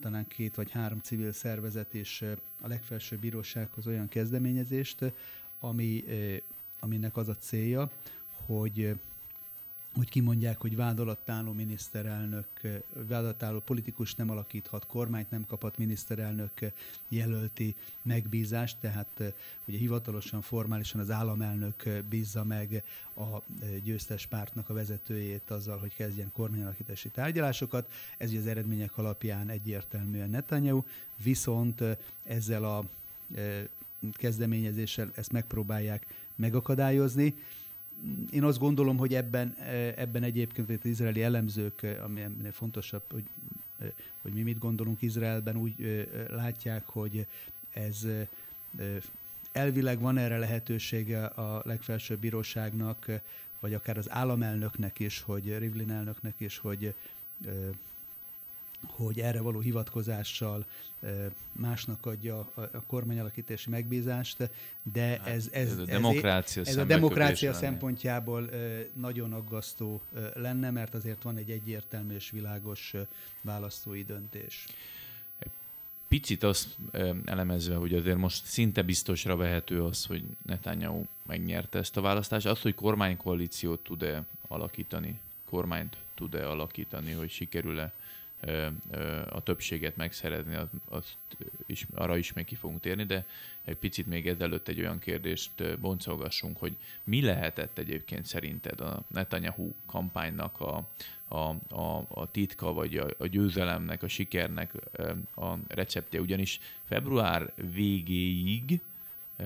talán 0.00 0.26
két 0.28 0.54
vagy 0.54 0.70
három 0.70 0.98
civil 0.98 1.32
szervezet 1.32 1.94
és 1.94 2.24
a 2.60 2.68
legfelsőbb 2.68 3.20
bírósághoz 3.20 3.86
olyan 3.86 4.08
kezdeményezést, 4.08 5.12
ami, 5.60 6.04
aminek 6.80 7.16
az 7.16 7.28
a 7.28 7.36
célja, 7.36 7.90
hogy 8.46 8.96
hogy 9.96 10.08
kimondják, 10.08 10.60
hogy 10.60 10.76
vád 10.76 10.98
alatt 10.98 11.28
álló 11.28 11.52
miniszterelnök, 11.52 12.46
vád 12.92 13.22
alatt 13.22 13.42
álló 13.42 13.60
politikus 13.60 14.14
nem 14.14 14.30
alakíthat 14.30 14.86
kormányt, 14.86 15.30
nem 15.30 15.46
kaphat 15.46 15.78
miniszterelnök 15.78 16.52
jelölti 17.08 17.74
megbízást, 18.02 18.76
tehát 18.80 19.34
ugye 19.64 19.78
hivatalosan, 19.78 20.40
formálisan 20.40 21.00
az 21.00 21.10
államelnök 21.10 22.02
bízza 22.08 22.44
meg 22.44 22.82
a 23.16 23.42
győztes 23.82 24.26
pártnak 24.26 24.68
a 24.68 24.74
vezetőjét 24.74 25.50
azzal, 25.50 25.78
hogy 25.78 25.94
kezdjen 25.94 26.32
kormányalakítási 26.32 27.08
tárgyalásokat. 27.08 27.92
Ez 28.18 28.30
ugye 28.30 28.38
az 28.38 28.46
eredmények 28.46 28.98
alapján 28.98 29.48
egyértelműen 29.48 30.30
Netanyahu, 30.30 30.82
viszont 31.22 31.82
ezzel 32.24 32.64
a 32.64 32.84
kezdeményezéssel 34.12 35.10
ezt 35.14 35.32
megpróbálják 35.32 36.06
megakadályozni 36.36 37.34
én 38.30 38.44
azt 38.44 38.58
gondolom, 38.58 38.96
hogy 38.96 39.14
ebben, 39.14 39.56
ebben 39.96 40.22
egyébként 40.22 40.70
az 40.70 40.90
izraeli 40.90 41.22
elemzők, 41.22 41.86
ami 42.04 42.20
fontosabb, 42.52 43.02
hogy, 43.10 43.24
hogy 44.22 44.32
mi 44.32 44.42
mit 44.42 44.58
gondolunk 44.58 45.02
Izraelben, 45.02 45.56
úgy 45.56 46.06
látják, 46.30 46.86
hogy 46.86 47.26
ez 47.72 48.06
elvileg 49.52 50.00
van 50.00 50.18
erre 50.18 50.38
lehetősége 50.38 51.24
a 51.26 51.62
legfelsőbb 51.64 52.18
bíróságnak, 52.18 53.06
vagy 53.60 53.74
akár 53.74 53.98
az 53.98 54.10
államelnöknek 54.10 54.98
is, 54.98 55.20
hogy 55.20 55.58
Rivlin 55.58 55.90
elnöknek 55.90 56.34
is, 56.38 56.58
hogy 56.58 56.94
hogy 58.88 59.20
erre 59.20 59.40
való 59.40 59.60
hivatkozással 59.60 60.66
másnak 61.52 62.06
adja 62.06 62.52
a 62.54 62.82
kormányalakítási 62.86 63.70
megbízást, 63.70 64.50
de 64.92 65.06
hát, 65.06 65.26
ez, 65.26 65.48
ez, 65.52 65.70
ez 65.72 65.78
a 65.78 65.84
demokrácia, 65.84 66.62
ez, 66.62 66.68
ez 66.68 66.76
a 66.76 66.84
demokrácia 66.84 67.52
szempontjából 67.52 68.50
nagyon 68.94 69.32
aggasztó 69.32 70.00
lenne, 70.34 70.70
mert 70.70 70.94
azért 70.94 71.22
van 71.22 71.36
egy 71.36 71.50
egyértelmű 71.50 72.14
és 72.14 72.30
világos 72.30 72.94
választói 73.40 74.02
döntés. 74.02 74.66
Picit 76.08 76.42
azt 76.42 76.78
elemezve, 77.24 77.74
hogy 77.74 77.94
azért 77.94 78.16
most 78.16 78.44
szinte 78.44 78.82
biztosra 78.82 79.36
vehető 79.36 79.82
az, 79.82 80.06
hogy 80.06 80.24
Netanyahu 80.42 81.04
megnyerte 81.26 81.78
ezt 81.78 81.96
a 81.96 82.00
választást. 82.00 82.46
Az, 82.46 82.60
hogy 82.60 82.74
kormánykoalíciót 82.74 83.80
tud-e 83.80 84.24
alakítani, 84.48 85.20
kormányt 85.44 85.96
tud-e 86.14 86.48
alakítani, 86.48 87.12
hogy 87.12 87.30
sikerül-e 87.30 87.92
a 89.28 89.42
többséget 89.42 89.96
megszerezni, 89.96 90.54
az, 90.54 90.68
az 90.88 91.16
is, 91.66 91.86
arra 91.94 92.16
is 92.16 92.32
még 92.32 92.44
ki 92.44 92.54
fogunk 92.54 92.80
térni, 92.80 93.04
de 93.04 93.26
egy 93.64 93.76
picit 93.76 94.06
még 94.06 94.28
ezelőtt 94.28 94.68
egy 94.68 94.80
olyan 94.80 94.98
kérdést 94.98 95.78
boncolgassunk, 95.78 96.58
hogy 96.58 96.76
mi 97.04 97.22
lehetett 97.22 97.78
egyébként 97.78 98.26
szerinted 98.26 98.80
a 98.80 99.02
Netanyahu 99.06 99.72
kampánynak 99.86 100.60
a, 100.60 100.88
a, 101.28 101.56
a, 101.74 102.06
a 102.08 102.30
titka, 102.30 102.72
vagy 102.72 102.96
a, 102.96 103.06
a 103.18 103.26
győzelemnek, 103.26 104.02
a 104.02 104.08
sikernek 104.08 104.74
a 105.34 105.54
receptje, 105.68 106.20
ugyanis 106.20 106.60
február 106.84 107.52
végéig 107.72 108.80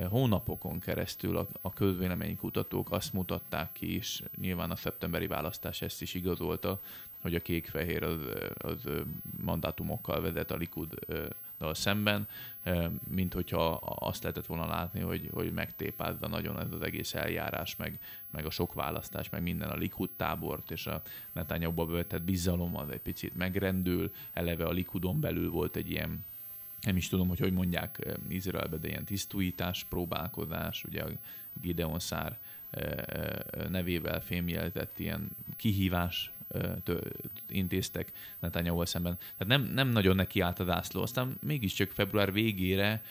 hónapokon 0.08 0.78
keresztül 0.80 1.36
a, 1.36 1.48
a 1.60 1.72
közvéleménykutatók 1.72 2.90
azt 2.90 3.12
mutatták 3.12 3.72
ki, 3.72 3.94
és 3.94 4.22
nyilván 4.36 4.70
a 4.70 4.76
szeptemberi 4.76 5.26
választás 5.26 5.82
ezt 5.82 6.02
is 6.02 6.14
igazolta, 6.14 6.80
hogy 7.20 7.34
a 7.34 7.40
kék-fehér 7.40 8.02
az, 8.02 8.20
az 8.54 8.88
mandátumokkal 9.44 10.20
vezet 10.20 10.50
a 10.50 10.56
Likud 10.56 10.94
szemben, 11.72 12.28
mint 13.08 13.34
hogyha 13.34 13.72
azt 13.82 14.22
lehetett 14.22 14.46
volna 14.46 14.66
látni, 14.66 15.00
hogy, 15.00 15.28
hogy 15.32 15.52
megtépázza 15.52 16.28
nagyon 16.28 16.60
ez 16.60 16.72
az 16.72 16.82
egész 16.82 17.14
eljárás, 17.14 17.76
meg, 17.76 17.98
meg 18.30 18.46
a 18.46 18.50
sok 18.50 18.74
választás, 18.74 19.30
meg 19.30 19.42
minden 19.42 19.70
a 19.70 19.76
Likud 19.76 20.10
tábort, 20.16 20.70
és 20.70 20.86
a 20.86 21.02
Netanyahu-ba 21.32 21.86
vetett 21.86 22.22
bizalom 22.22 22.76
az 22.76 22.90
egy 22.90 23.00
picit 23.00 23.36
megrendül, 23.36 24.12
eleve 24.32 24.64
a 24.64 24.72
Likudon 24.72 25.20
belül 25.20 25.50
volt 25.50 25.76
egy 25.76 25.90
ilyen 25.90 26.24
nem 26.80 26.96
is 26.96 27.08
tudom, 27.08 27.28
hogy 27.28 27.38
hogy 27.38 27.52
mondják 27.52 28.18
Izraelbe, 28.28 28.76
de 28.76 28.88
ilyen 28.88 29.04
tisztújítás, 29.04 29.84
próbálkozás, 29.84 30.84
ugye 30.84 31.02
a 31.02 31.08
Gideon 31.60 31.98
Szár 31.98 32.38
nevével 33.68 34.20
fémjelzett 34.20 34.98
ilyen 34.98 35.28
kihívás 35.56 36.32
intéztek 37.48 38.12
netanyahu 38.38 38.84
szemben. 38.84 39.16
Tehát 39.16 39.46
nem, 39.46 39.72
nem 39.72 39.88
nagyon 39.88 40.16
neki 40.16 40.40
állt 40.40 40.58
az 40.58 40.68
ászló. 40.68 41.02
Aztán 41.02 41.36
mégiscsak 41.40 41.90
február 41.90 42.32
végére 42.32 43.02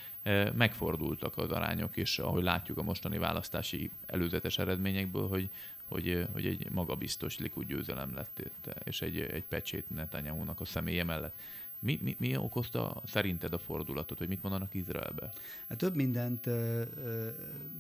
megfordultak 0.56 1.38
az 1.38 1.52
arányok, 1.52 1.98
és 1.98 2.20
ahogy 2.20 2.44
látjuk 2.44 2.78
a 2.78 2.84
mostani 2.84 3.18
választási 3.18 3.92
előzetes 4.06 4.58
eredményekből, 4.58 5.28
hogy, 5.28 5.50
hogy, 5.84 6.28
hogy 6.34 6.46
egy 6.46 6.70
magabiztos 6.70 7.38
Likud 7.38 7.68
győzelem 7.68 8.14
lett, 8.16 8.52
és 8.84 9.02
egy, 9.02 9.20
egy 9.20 9.44
pecsét 9.44 9.90
Netanyahu-nak 9.90 10.60
a 10.60 10.66
személye 10.66 11.04
mellett. 11.04 11.36
Mi, 11.80 12.00
mi, 12.02 12.16
mi 12.20 12.38
okozta 12.38 13.02
szerinted 13.06 13.54
a 13.54 13.60
fordulatot, 13.60 14.18
hogy 14.18 14.28
mit 14.28 14.42
mondanak 14.42 14.74
Izraelbe? 14.74 15.32
Hát 15.68 15.78
több 15.78 15.96
mindent 15.96 16.46
ö, 16.46 16.84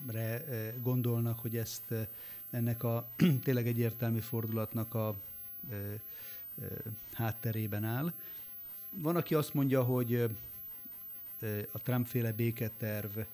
re 0.08 0.44
gondolnak, 0.82 1.39
hogy 1.39 1.58
ezt 1.58 1.94
ennek 2.50 2.84
a 2.84 3.08
tényleg 3.44 3.68
egyértelmű 3.68 4.20
fordulatnak 4.20 4.94
a 4.94 5.16
ö, 5.72 5.94
ö, 6.62 6.66
hátterében 7.13 7.84
áll. 7.84 8.13
Van, 8.89 9.16
aki 9.16 9.36
azt 9.36 9.54
mondja, 9.54 9.84
hogy 9.84 10.30
a 11.72 11.80
Trump-féle 11.84 12.32
béketervnek 12.32 13.27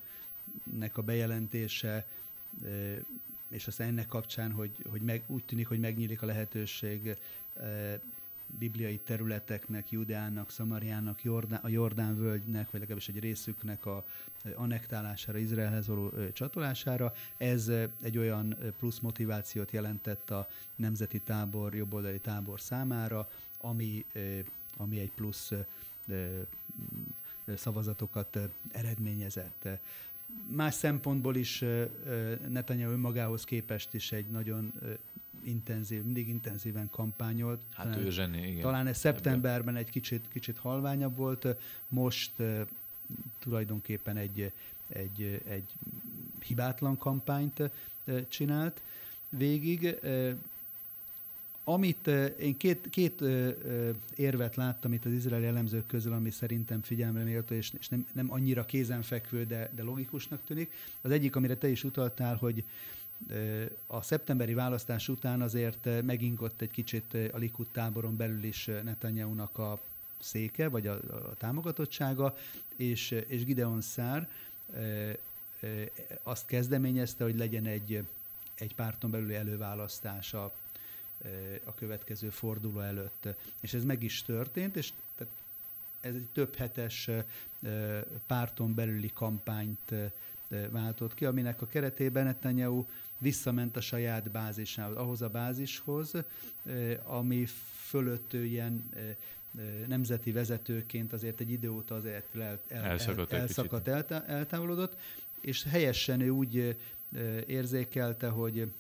a 0.94 1.02
bejelentése, 1.02 2.06
és 3.48 3.68
aztán 3.68 3.88
ennek 3.88 4.08
kapcsán, 4.08 4.52
hogy, 4.52 4.72
hogy 4.90 5.02
meg, 5.02 5.24
úgy 5.28 5.44
tűnik, 5.44 5.68
hogy 5.68 5.80
megnyílik 5.80 6.22
a 6.22 6.26
lehetőség 6.26 7.18
bibliai 8.58 8.98
területeknek, 8.98 9.92
Judeának, 9.92 10.52
Szamariának, 10.52 11.24
Jordán, 11.24 11.60
a 11.64 11.68
Jordán 11.68 12.18
völgynek, 12.18 12.72
vagy 12.72 12.80
legalábbis 12.80 13.10
egy 13.10 13.20
részüknek 13.20 13.86
a 13.86 14.06
annektálására, 14.56 15.38
Izraelhez 15.38 15.88
való 15.88 16.12
csatolására. 16.34 17.14
Ez 17.38 17.72
egy 18.02 18.18
olyan 18.18 18.58
plusz 18.78 19.00
motivációt 19.00 19.72
jelentett 19.72 20.30
a 20.30 20.48
nemzeti 20.76 21.20
tábor, 21.20 21.76
jobboldali 21.76 22.20
tábor 22.20 22.62
számára, 22.62 23.30
ami, 23.58 24.06
ami 24.78 25.00
egy 25.00 25.12
plusz 25.12 25.52
szavazatokat 27.56 28.40
eredményezett. 28.72 29.68
Más 30.48 30.74
szempontból 30.74 31.36
is 31.36 31.64
Netanyahu 32.48 32.92
önmagához 32.92 33.44
képest 33.44 33.94
is 33.94 34.12
egy 34.12 34.26
nagyon 34.26 34.74
intenzív, 35.46 36.04
mindig 36.04 36.30
intenzíven 36.30 36.90
kampányolt. 36.90 37.62
Hát 37.74 37.86
talán, 37.86 38.06
ő 38.06 38.10
zseni, 38.10 38.48
igen. 38.48 38.62
Talán 38.62 38.88
ez 38.88 38.98
szeptemberben 38.98 39.76
egy 39.76 39.90
kicsit, 39.90 40.26
kicsit 40.32 40.58
halványabb 40.58 41.16
volt, 41.16 41.48
most 41.88 42.32
tulajdonképpen 43.40 44.18
egy, 44.18 44.52
egy, 44.88 45.42
egy 45.48 45.74
hibátlan 46.40 46.98
kampányt 46.98 47.72
csinált 48.28 48.82
végig. 49.30 50.00
Amit 51.64 52.08
én 52.40 52.58
két, 52.58 52.90
két 52.90 53.24
érvet 54.16 54.56
láttam 54.56 54.94
itt 54.94 55.06
az 55.06 55.12
izraeli 55.12 55.46
elemzők 55.46 55.86
közül, 55.88 56.14
ami 56.14 56.30
szerintem 56.30 56.82
figyelemre 56.82 57.24
méltó, 57.24 57.56
és, 57.56 57.72
és 57.80 57.90
nem, 57.90 58.08
nem 58.14 58.32
annyira 58.32 58.66
kézenfekvő, 58.66 59.46
de, 59.46 59.72
de 59.76 59.84
logikusnak 59.84 60.40
tűnik. 60.46 60.72
Az 61.02 61.12
egyik, 61.12 61.36
amire 61.36 61.56
te 61.56 61.68
is 61.68 61.84
utaltál, 61.84 62.36
hogy, 62.36 62.64
a 63.88 64.02
szeptemberi 64.02 64.54
választás 64.54 65.10
után 65.10 65.42
azért 65.42 66.04
megingott 66.04 66.62
egy 66.62 66.72
kicsit 66.72 67.14
a 67.32 67.38
Likud 67.38 67.68
táboron 67.72 68.18
belül 68.18 68.44
is 68.44 68.66
Netanyahu-nak 68.66 69.58
a 69.58 69.80
széke, 70.20 70.68
vagy 70.68 70.88
a, 70.88 70.94
a 71.10 71.36
támogatottsága, 71.38 72.36
és, 72.76 73.12
és 73.28 73.46
Gideon 73.46 73.82
Szár 73.82 74.30
azt 76.24 76.46
kezdeményezte, 76.46 77.24
hogy 77.24 77.38
legyen 77.38 77.66
egy, 77.66 78.04
egy 78.56 78.76
párton 78.76 79.12
belüli 79.12 79.36
előválasztás 79.36 80.34
a, 80.34 80.54
következő 81.76 82.30
forduló 82.30 82.80
előtt. 82.80 83.28
És 83.62 83.74
ez 83.74 83.84
meg 83.84 84.04
is 84.04 84.24
történt, 84.24 84.76
és 84.76 84.94
ez 86.02 86.16
egy 86.16 86.28
több 86.34 86.56
hetes 86.56 87.10
párton 88.28 88.74
belüli 88.74 89.12
kampányt 89.14 89.94
váltott 90.70 91.14
ki, 91.14 91.26
aminek 91.26 91.62
a 91.62 91.66
keretében 91.66 92.24
Netanyahu 92.24 92.86
visszament 93.18 93.78
a 93.78 93.82
saját 93.82 94.32
bázisához, 94.32 94.96
ahhoz 94.96 95.22
a 95.22 95.30
bázishoz, 95.30 96.14
ami 97.04 97.46
fölött 97.76 98.34
ő 98.34 98.46
ilyen 98.46 98.90
nemzeti 99.88 100.32
vezetőként 100.32 101.14
azért 101.14 101.40
egy 101.40 101.52
idő 101.52 101.70
óta 101.70 101.96
azért 101.96 102.36
el, 102.36 102.60
el, 102.68 102.84
elszakadt, 102.84 103.34
el, 103.34 103.40
elszakadt 103.40 103.88
eltá, 103.88 104.24
eltávolodott, 104.28 104.96
és 105.42 105.64
helyesen 105.64 106.22
ő 106.22 106.30
úgy 106.30 106.78
érzékelte, 107.48 108.28
hogy 108.28 108.72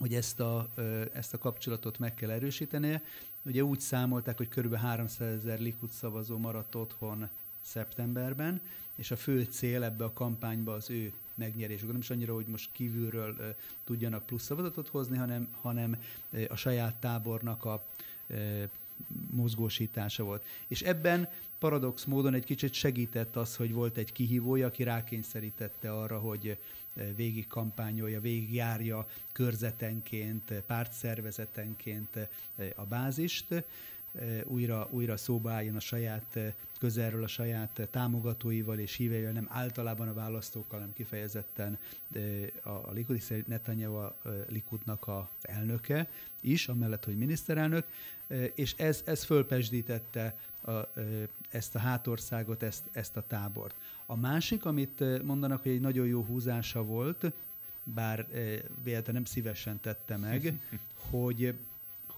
hogy 0.00 0.14
ezt 0.14 0.40
a, 0.40 0.68
ezt 1.12 1.34
a 1.34 1.38
kapcsolatot 1.38 1.98
meg 1.98 2.14
kell 2.14 2.30
erősítenie. 2.30 3.02
Ugye 3.42 3.64
úgy 3.64 3.80
számolták, 3.80 4.36
hogy 4.36 4.48
kb. 4.48 4.74
300 4.74 5.34
ezer 5.34 5.58
Likud 5.58 5.90
szavazó 5.90 6.38
maradt 6.38 6.74
otthon 6.74 7.28
szeptemberben, 7.60 8.60
és 8.94 9.10
a 9.10 9.16
fő 9.16 9.42
cél 9.42 9.82
ebbe 9.82 10.04
a 10.04 10.12
kampányba 10.12 10.72
az 10.72 10.90
ő 10.90 11.12
megnyerésük. 11.34 11.88
Nem 11.88 12.00
is 12.00 12.10
annyira, 12.10 12.34
hogy 12.34 12.46
most 12.46 12.72
kívülről 12.72 13.34
uh, 13.38 13.46
tudjanak 13.84 14.26
plusz 14.26 14.42
szavazatot 14.42 14.88
hozni, 14.88 15.16
hanem, 15.16 15.48
hanem 15.60 15.96
uh, 16.30 16.44
a 16.48 16.56
saját 16.56 16.94
tábornak 16.94 17.64
a 17.64 17.84
uh, 18.26 18.62
mozgósítása 19.30 20.24
volt. 20.24 20.44
És 20.66 20.82
ebben 20.82 21.28
paradox 21.58 22.04
módon 22.04 22.34
egy 22.34 22.44
kicsit 22.44 22.72
segített 22.72 23.36
az, 23.36 23.56
hogy 23.56 23.72
volt 23.72 23.96
egy 23.96 24.12
kihívója, 24.12 24.66
aki 24.66 24.82
rákényszerítette 24.82 25.92
arra, 25.92 26.18
hogy 26.18 26.58
végig 27.16 27.46
kampányolja, 27.46 28.20
végig 28.20 28.54
járja 28.54 29.06
körzetenként, 29.32 30.52
pártszervezetenként 30.66 32.28
a 32.74 32.84
bázist, 32.84 33.64
újra, 34.44 34.88
újra 34.90 35.16
szóba 35.16 35.50
álljon 35.50 35.76
a 35.76 35.80
saját 35.80 36.38
közelről 36.78 37.22
a 37.22 37.26
saját 37.26 37.88
támogatóival 37.90 38.78
és 38.78 38.94
híveivel, 38.94 39.32
nem 39.32 39.48
általában 39.50 40.08
a 40.08 40.14
választókkal, 40.14 40.78
hanem 40.78 40.94
kifejezetten 40.94 41.78
a 42.62 42.90
Likud, 42.92 43.16
hiszen 43.16 43.44
Netanyahu 43.46 43.94
a 43.94 44.16
Likudnak 44.48 45.08
az 45.08 45.24
elnöke 45.40 46.08
is, 46.40 46.68
amellett, 46.68 47.04
hogy 47.04 47.18
miniszterelnök, 47.18 47.86
és 48.54 48.74
ez, 48.76 49.02
ez 49.06 49.24
fölpesdítette 49.24 50.36
a, 50.62 50.72
ezt 51.50 51.74
a 51.74 51.78
hátországot, 51.78 52.62
ezt, 52.62 52.82
ezt 52.92 53.16
a 53.16 53.24
tábort. 53.26 53.74
A 54.06 54.16
másik, 54.16 54.64
amit 54.64 55.22
mondanak, 55.22 55.62
hogy 55.62 55.72
egy 55.72 55.80
nagyon 55.80 56.06
jó 56.06 56.22
húzása 56.22 56.82
volt, 56.82 57.32
bár 57.84 58.26
véletlenül 58.82 59.12
nem 59.12 59.24
szívesen 59.24 59.80
tette 59.80 60.16
meg, 60.16 60.52
hogy 61.10 61.54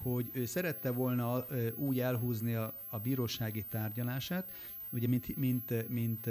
hogy 0.02 0.30
ő 0.32 0.44
szerette 0.44 0.90
volna 0.90 1.46
úgy 1.74 2.00
elhúzni 2.00 2.54
a, 2.54 2.74
a 2.88 2.98
bírósági 2.98 3.64
tárgyalását, 3.68 4.52
ugye 4.90 5.08
mint, 5.08 5.36
mint, 5.36 5.88
mint 5.88 6.30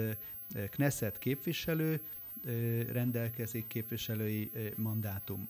Knesset 0.69 1.17
képviselő, 1.17 2.01
rendelkezik 2.91 3.67
képviselői 3.67 4.51
mandátum, 4.75 5.49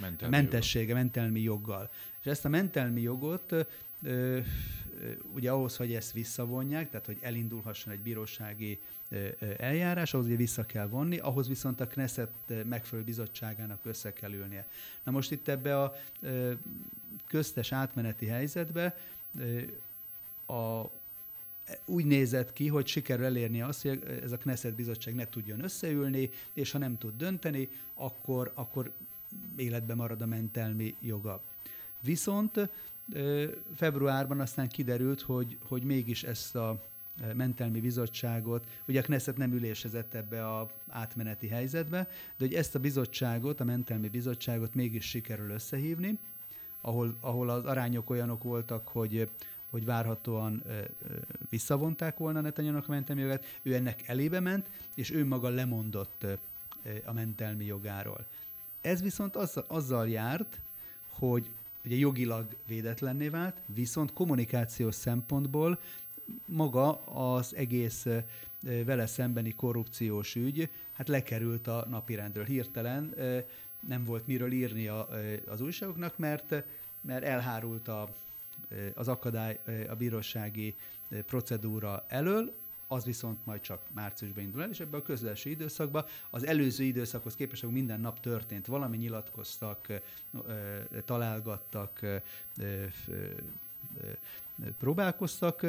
mentelmi 0.00 0.36
mentessége, 0.36 0.86
joga. 0.86 0.98
mentelmi 0.98 1.40
joggal. 1.40 1.90
És 2.20 2.26
ezt 2.26 2.44
a 2.44 2.48
mentelmi 2.48 3.00
jogot 3.00 3.66
ugye 5.34 5.50
ahhoz, 5.50 5.76
hogy 5.76 5.94
ezt 5.94 6.12
visszavonják, 6.12 6.90
tehát 6.90 7.06
hogy 7.06 7.18
elindulhasson 7.20 7.92
egy 7.92 8.00
bírósági 8.00 8.80
eljárás, 9.56 10.14
ahhoz 10.14 10.26
ugye 10.26 10.36
vissza 10.36 10.66
kell 10.66 10.86
vonni, 10.86 11.18
ahhoz 11.18 11.48
viszont 11.48 11.80
a 11.80 11.86
Knesset 11.86 12.30
megfelelő 12.64 13.06
bizottságának 13.06 13.78
össze 13.82 14.12
kell 14.12 14.32
ülnie. 14.32 14.66
Na 15.04 15.10
most 15.10 15.30
itt 15.30 15.48
ebbe 15.48 15.82
a 15.82 15.94
köztes 17.26 17.72
átmeneti 17.72 18.26
helyzetbe 18.26 18.96
a, 20.46 20.82
úgy 21.84 22.04
nézett 22.04 22.52
ki, 22.52 22.68
hogy 22.68 22.86
sikerül 22.86 23.24
elérni 23.24 23.62
azt, 23.62 23.82
hogy 23.82 24.02
ez 24.22 24.32
a 24.32 24.36
Knesset 24.36 24.74
bizottság 24.74 25.14
ne 25.14 25.28
tudjon 25.28 25.64
összeülni, 25.64 26.30
és 26.52 26.70
ha 26.70 26.78
nem 26.78 26.98
tud 26.98 27.16
dönteni, 27.16 27.68
akkor, 27.94 28.52
akkor 28.54 28.92
életbe 29.56 29.94
marad 29.94 30.22
a 30.22 30.26
mentelmi 30.26 30.94
joga. 31.00 31.42
Viszont 32.00 32.68
februárban 33.76 34.40
aztán 34.40 34.68
kiderült, 34.68 35.20
hogy, 35.20 35.58
hogy 35.68 35.82
mégis 35.82 36.22
ezt 36.22 36.56
a 36.56 36.86
mentelmi 37.34 37.80
bizottságot, 37.80 38.66
ugye 38.86 39.00
a 39.00 39.02
Knesset 39.02 39.36
nem 39.36 39.52
ülésezett 39.52 40.14
ebbe 40.14 40.46
a 40.48 40.70
átmeneti 40.88 41.48
helyzetbe, 41.48 41.98
de 42.36 42.44
hogy 42.44 42.54
ezt 42.54 42.74
a 42.74 42.78
bizottságot, 42.78 43.60
a 43.60 43.64
mentelmi 43.64 44.08
bizottságot 44.08 44.74
mégis 44.74 45.04
sikerül 45.04 45.50
összehívni, 45.50 46.18
ahol, 46.80 47.16
ahol 47.20 47.50
az 47.50 47.64
arányok 47.64 48.10
olyanok 48.10 48.42
voltak, 48.42 48.88
hogy 48.88 49.28
hogy 49.70 49.84
várhatóan 49.84 50.62
visszavonták 51.50 52.18
volna 52.18 52.40
Netanyahu-nak 52.40 52.88
a 52.88 52.90
mentelmi 52.90 53.20
jogát, 53.20 53.44
ő 53.62 53.74
ennek 53.74 54.08
elébe 54.08 54.40
ment, 54.40 54.70
és 54.94 55.10
ő 55.10 55.26
maga 55.26 55.48
lemondott 55.48 56.26
a 57.04 57.12
mentelmi 57.12 57.64
jogáról. 57.64 58.24
Ez 58.80 59.02
viszont 59.02 59.36
azzal, 59.36 59.64
azzal 59.66 60.08
járt, 60.08 60.60
hogy 61.08 61.50
ugye 61.88 61.96
jogilag 61.96 62.46
védetlenné 62.66 63.28
vált, 63.28 63.56
viszont 63.66 64.12
kommunikációs 64.12 64.94
szempontból 64.94 65.78
maga 66.44 67.04
az 67.04 67.54
egész 67.54 68.06
vele 68.60 69.06
szembeni 69.06 69.54
korrupciós 69.54 70.34
ügy, 70.34 70.68
hát 70.92 71.08
lekerült 71.08 71.66
a 71.66 71.86
napirendről 71.90 72.44
hirtelen, 72.44 73.14
nem 73.88 74.04
volt 74.04 74.26
miről 74.26 74.52
írni 74.52 74.88
az 75.46 75.60
újságoknak, 75.60 76.18
mert, 76.18 76.54
mert 77.00 77.24
elhárult 77.24 77.88
a, 77.88 78.14
az 78.94 79.08
akadály 79.08 79.58
a 79.88 79.94
bírósági 79.94 80.74
procedúra 81.26 82.04
elől, 82.08 82.54
az 82.88 83.04
viszont 83.04 83.38
majd 83.44 83.60
csak 83.60 83.82
márciusban 83.92 84.44
indul 84.44 84.62
el, 84.62 84.70
és 84.70 84.80
ebben 84.80 85.00
a 85.00 85.02
közlesi 85.02 85.50
időszakban 85.50 86.04
az 86.30 86.46
előző 86.46 86.84
időszakhoz 86.84 87.34
képest 87.34 87.70
minden 87.70 88.00
nap 88.00 88.20
történt 88.20 88.66
valami, 88.66 88.96
nyilatkoztak, 88.96 90.00
találgattak, 91.04 92.00
próbálkoztak 94.78 95.66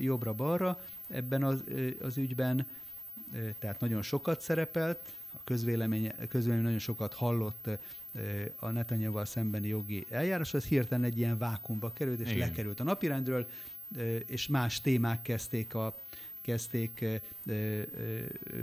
jobbra-balra 0.00 0.80
ebben 1.08 1.42
az, 1.42 1.64
az 2.02 2.16
ügyben, 2.16 2.66
tehát 3.58 3.80
nagyon 3.80 4.02
sokat 4.02 4.40
szerepelt, 4.40 5.12
a 5.32 5.40
közvélemény, 5.44 6.12
a 6.20 6.26
közvélemény 6.28 6.64
nagyon 6.64 6.78
sokat 6.78 7.14
hallott 7.14 7.68
a 8.56 8.70
Netanyahu-val 8.70 9.24
szembeni 9.24 9.68
jogi 9.68 10.06
eljárás, 10.10 10.54
az 10.54 10.64
hirtelen 10.64 11.04
egy 11.04 11.18
ilyen 11.18 11.38
vákumba 11.38 11.92
került, 11.92 12.20
és 12.20 12.30
Igen. 12.30 12.48
lekerült 12.48 12.80
a 12.80 12.84
napirendről, 12.84 13.46
és 14.26 14.46
más 14.46 14.80
témák 14.80 15.22
kezdték 15.22 15.74
a, 15.74 16.02
kezdték 16.40 17.04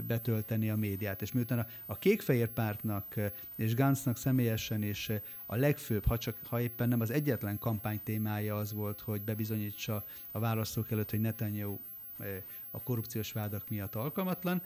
betölteni 0.06 0.70
a 0.70 0.76
médiát. 0.76 1.22
És 1.22 1.32
miután 1.32 1.58
a, 1.58 1.66
a 1.86 1.98
kékfehér 1.98 2.48
pártnak 2.48 3.14
és 3.56 3.74
Gansznak 3.74 4.16
személyesen 4.16 4.82
és 4.82 5.12
a 5.46 5.56
legfőbb, 5.56 6.04
ha, 6.06 6.18
csak, 6.18 6.36
ha 6.48 6.60
éppen 6.60 6.88
nem 6.88 7.00
az 7.00 7.10
egyetlen 7.10 7.58
kampány 7.58 8.00
témája 8.04 8.56
az 8.56 8.72
volt, 8.72 9.00
hogy 9.00 9.22
bebizonyítsa 9.22 10.04
a 10.30 10.38
választók 10.38 10.90
előtt, 10.90 11.10
hogy 11.10 11.20
Netanyahu 11.20 11.78
a 12.70 12.82
korrupciós 12.82 13.32
vádak 13.32 13.68
miatt 13.68 13.94
alkalmatlan, 13.94 14.62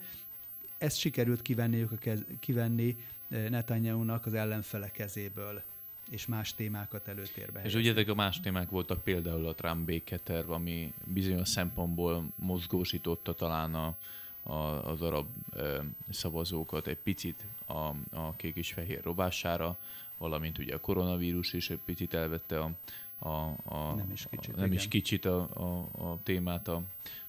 ezt 0.77 0.97
sikerült 0.97 1.41
kivenniük 1.41 1.91
kivenni 2.39 2.97
Netanyahu-nak 3.27 4.25
az 4.25 4.33
ellenfele 4.33 4.91
kezéből 4.91 5.63
és 6.09 6.25
más 6.25 6.53
témákat 6.53 7.07
előtérbe 7.07 7.61
És 7.63 7.73
ugye 7.73 7.91
ezek 7.91 8.09
a 8.09 8.15
más 8.15 8.39
témák 8.39 8.69
voltak 8.69 9.03
például 9.03 9.47
a 9.47 9.55
Trump 9.55 9.85
béketerv, 9.85 10.49
ami 10.49 10.93
bizonyos 11.05 11.47
szempontból 11.47 12.25
mozgósította 12.35 13.33
talán 13.33 13.75
a, 13.75 13.95
a, 14.43 14.89
az 14.91 15.01
arab 15.01 15.27
e, 15.55 15.83
szavazókat 16.09 16.87
egy 16.87 16.97
picit 16.97 17.45
a, 17.65 17.73
a 18.11 18.35
kék 18.35 18.55
és 18.55 18.73
fehér 18.73 19.03
robására, 19.03 19.77
valamint 20.17 20.57
ugye 20.57 20.75
a 20.75 20.79
koronavírus 20.79 21.53
is 21.53 21.69
egy 21.69 21.79
picit 21.85 22.13
elvette 22.13 22.59
a, 22.59 22.71
a, 23.19 23.29
a, 23.63 23.93
nem 23.95 24.11
is 24.11 24.27
kicsit, 24.29 24.55
a, 24.55 24.59
nem 24.59 24.71
is 24.71 24.87
kicsit 24.87 25.25
a, 25.25 25.49
a, 25.53 25.87
a 26.09 26.19
témát 26.23 26.67
a, 26.67 26.81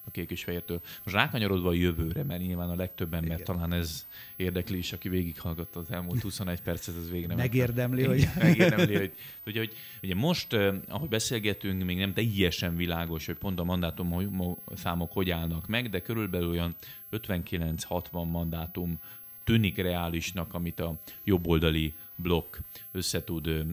a 0.03 0.11
kék 0.11 0.31
és 0.31 0.43
fehértől. 0.43 0.81
Most 1.03 1.15
rákanyarodva 1.15 1.69
a 1.69 1.73
jövőre, 1.73 2.23
mert 2.23 2.41
nyilván 2.41 2.69
a 2.69 2.75
legtöbb 2.75 3.13
ember 3.13 3.31
Igen. 3.31 3.43
talán 3.43 3.73
ez 3.73 4.07
érdekli 4.35 4.77
is, 4.77 4.93
aki 4.93 5.09
végighallgatta 5.09 5.79
az 5.79 5.91
elmúlt 5.91 6.21
21 6.21 6.61
percet, 6.61 6.95
az 6.95 7.09
végre 7.09 7.35
megérdemli, 7.35 8.03
hogy... 8.03 8.27
megérdemli, 8.39 8.97
hogy, 8.97 9.11
ugye, 9.45 9.59
hogy 9.59 9.73
ugye 10.03 10.15
most, 10.15 10.53
ahogy 10.87 11.09
beszélgetünk, 11.09 11.83
még 11.83 11.97
nem 11.97 12.13
teljesen 12.13 12.75
világos, 12.75 13.25
hogy 13.25 13.35
pont 13.35 13.59
a 13.59 13.63
mandátum 13.63 14.57
számok 14.75 15.11
hogy 15.11 15.29
állnak 15.29 15.67
meg, 15.67 15.89
de 15.89 16.01
körülbelül 16.01 16.49
olyan 16.49 16.75
59-60 17.11 18.31
mandátum 18.31 18.99
tűnik 19.43 19.77
reálisnak, 19.77 20.53
amit 20.53 20.79
a 20.79 20.99
jobboldali 21.23 21.93
blokk 22.15 22.55
össze 22.91 23.23
tud 23.23 23.65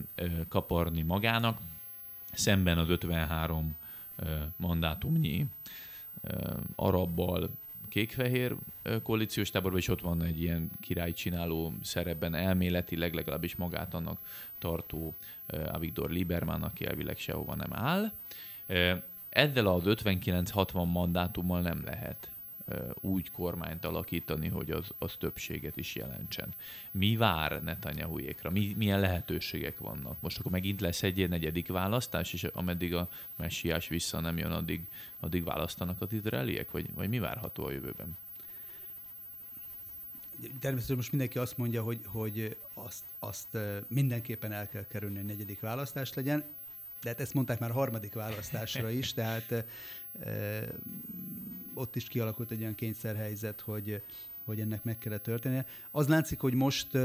kaparni 0.49 1.01
magának, 1.01 1.59
szemben 2.37 2.77
az 2.77 2.89
53 2.89 3.75
mandátumnyi 4.55 5.45
arabbal 6.75 7.49
kék-fehér 7.89 8.55
koalíciós 9.03 9.49
táborban, 9.49 9.79
és 9.79 9.87
ott 9.87 10.01
van 10.01 10.23
egy 10.23 10.41
ilyen 10.41 10.69
király 10.79 11.11
csináló 11.11 11.73
szerepben 11.81 12.35
elméletileg 12.35 13.13
legalábbis 13.13 13.55
magát 13.55 13.93
annak 13.93 14.19
tartó 14.59 15.15
Avigdor 15.67 16.09
Lieberman, 16.09 16.63
aki 16.63 16.85
elvileg 16.85 17.17
sehova 17.17 17.55
nem 17.55 17.73
áll. 17.73 18.11
Ezzel 19.29 19.67
az 19.67 19.83
59-60 19.85 20.91
mandátummal 20.91 21.61
nem 21.61 21.81
lehet 21.85 22.31
úgy 22.93 23.31
kormányt 23.31 23.85
alakítani, 23.85 24.47
hogy 24.47 24.71
az, 24.71 24.89
az 24.97 25.15
többséget 25.19 25.77
is 25.77 25.95
jelentsen. 25.95 26.53
Mi 26.91 27.15
vár 27.15 27.63
Netanyahu-ékra? 27.63 28.49
Mi, 28.49 28.73
milyen 28.77 28.99
lehetőségek 28.99 29.77
vannak? 29.77 30.21
Most 30.21 30.39
akkor 30.39 30.51
megint 30.51 30.81
lesz 30.81 31.03
egy 31.03 31.29
negyedik 31.29 31.67
választás, 31.67 32.33
és 32.33 32.43
ameddig 32.43 32.95
a 32.95 33.09
messiás 33.35 33.87
vissza 33.87 34.19
nem 34.19 34.37
jön, 34.37 34.51
addig, 34.51 34.81
addig 35.19 35.43
választanak 35.43 36.01
az 36.01 36.13
izraeliek? 36.13 36.71
Vagy, 36.71 36.93
vagy 36.93 37.09
mi 37.09 37.19
várható 37.19 37.65
a 37.65 37.71
jövőben? 37.71 38.17
Természetesen 40.59 40.95
most 40.95 41.09
mindenki 41.11 41.37
azt 41.37 41.57
mondja, 41.57 41.83
hogy, 41.83 41.99
hogy 42.05 42.57
azt, 42.73 43.03
azt 43.19 43.57
mindenképpen 43.87 44.51
el 44.51 44.67
kell 44.67 44.87
kerülni, 44.87 45.15
hogy 45.15 45.25
negyedik 45.25 45.59
választás 45.59 46.13
legyen, 46.13 46.43
de 47.01 47.09
hát 47.09 47.19
ezt 47.19 47.33
mondták 47.33 47.59
már 47.59 47.71
harmadik 47.71 48.13
választásra 48.13 48.89
is, 48.89 49.13
tehát 49.13 49.65
ott 51.77 51.95
is 51.95 52.07
kialakult 52.07 52.51
egy 52.51 52.61
olyan 52.61 52.75
kényszerhelyzet, 52.75 53.61
hogy, 53.61 54.01
hogy 54.45 54.59
ennek 54.59 54.83
meg 54.83 54.97
kellett 54.97 55.23
történnie. 55.23 55.65
Az 55.91 56.07
látszik, 56.07 56.39
hogy 56.39 56.53
most 56.53 56.95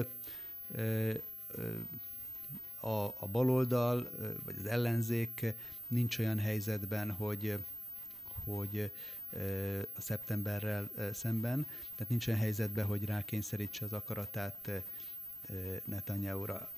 a, 2.81 3.05
a 3.05 3.27
baloldal, 3.33 4.11
vagy 4.45 4.55
az 4.59 4.67
ellenzék 4.67 5.55
nincs 5.87 6.19
olyan 6.19 6.39
helyzetben, 6.39 7.11
hogy, 7.11 7.59
hogy 8.45 8.91
a 9.97 10.01
szeptemberrel 10.01 10.91
szemben, 11.13 11.67
tehát 11.95 12.09
nincs 12.09 12.27
olyan 12.27 12.41
helyzetben, 12.41 12.87
hogy 12.87 13.05
rákényszerítse 13.05 13.85
az 13.85 13.93
akaratát 13.93 14.71
Netanyahu-ra 15.85 16.71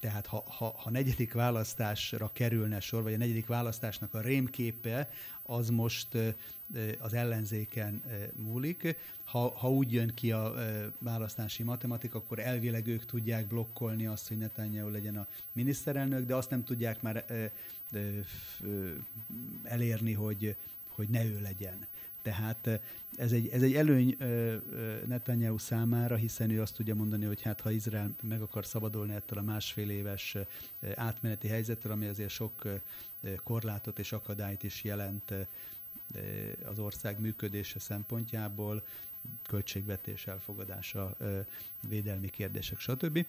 tehát 0.00 0.26
ha, 0.26 0.44
ha, 0.46 0.74
ha 0.76 0.90
negyedik 0.90 1.32
választásra 1.32 2.30
kerülne 2.32 2.80
sor, 2.80 3.02
vagy 3.02 3.12
a 3.14 3.16
negyedik 3.16 3.46
választásnak 3.46 4.14
a 4.14 4.20
rémképe, 4.20 5.10
az 5.42 5.70
most 5.70 6.08
az 6.98 7.14
ellenzéken 7.14 8.02
múlik. 8.36 8.96
Ha, 9.24 9.48
ha 9.48 9.70
úgy 9.70 9.92
jön 9.92 10.14
ki 10.14 10.32
a 10.32 10.54
választási 10.98 11.62
matematika, 11.62 12.18
akkor 12.18 12.38
elvileg 12.38 12.86
ők 12.86 13.04
tudják 13.04 13.46
blokkolni 13.46 14.06
azt, 14.06 14.28
hogy 14.28 14.38
Netanyahu 14.38 14.90
legyen 14.90 15.16
a 15.16 15.26
miniszterelnök, 15.52 16.26
de 16.26 16.34
azt 16.34 16.50
nem 16.50 16.64
tudják 16.64 17.02
már 17.02 17.50
elérni, 19.62 20.12
hogy, 20.12 20.56
hogy 20.88 21.08
ne 21.08 21.24
ő 21.24 21.40
legyen. 21.40 21.86
Tehát 22.24 22.80
ez 23.16 23.32
egy, 23.32 23.48
ez 23.48 23.62
egy 23.62 23.74
előny 23.74 24.16
Netanyahu 25.06 25.58
számára, 25.58 26.16
hiszen 26.16 26.50
ő 26.50 26.60
azt 26.60 26.74
tudja 26.74 26.94
mondani, 26.94 27.24
hogy 27.24 27.42
hát 27.42 27.60
ha 27.60 27.70
Izrael 27.70 28.14
meg 28.22 28.42
akar 28.42 28.66
szabadulni 28.66 29.14
ettől 29.14 29.38
a 29.38 29.42
másfél 29.42 29.90
éves 29.90 30.36
átmeneti 30.94 31.48
helyzettől, 31.48 31.92
ami 31.92 32.06
azért 32.06 32.30
sok 32.30 32.62
korlátot 33.42 33.98
és 33.98 34.12
akadályt 34.12 34.62
is 34.62 34.84
jelent 34.84 35.34
az 36.64 36.78
ország 36.78 37.20
működése 37.20 37.78
szempontjából, 37.78 38.86
költségvetés 39.42 40.26
elfogadása, 40.26 41.16
védelmi 41.88 42.28
kérdések, 42.28 42.78
stb. 42.78 43.26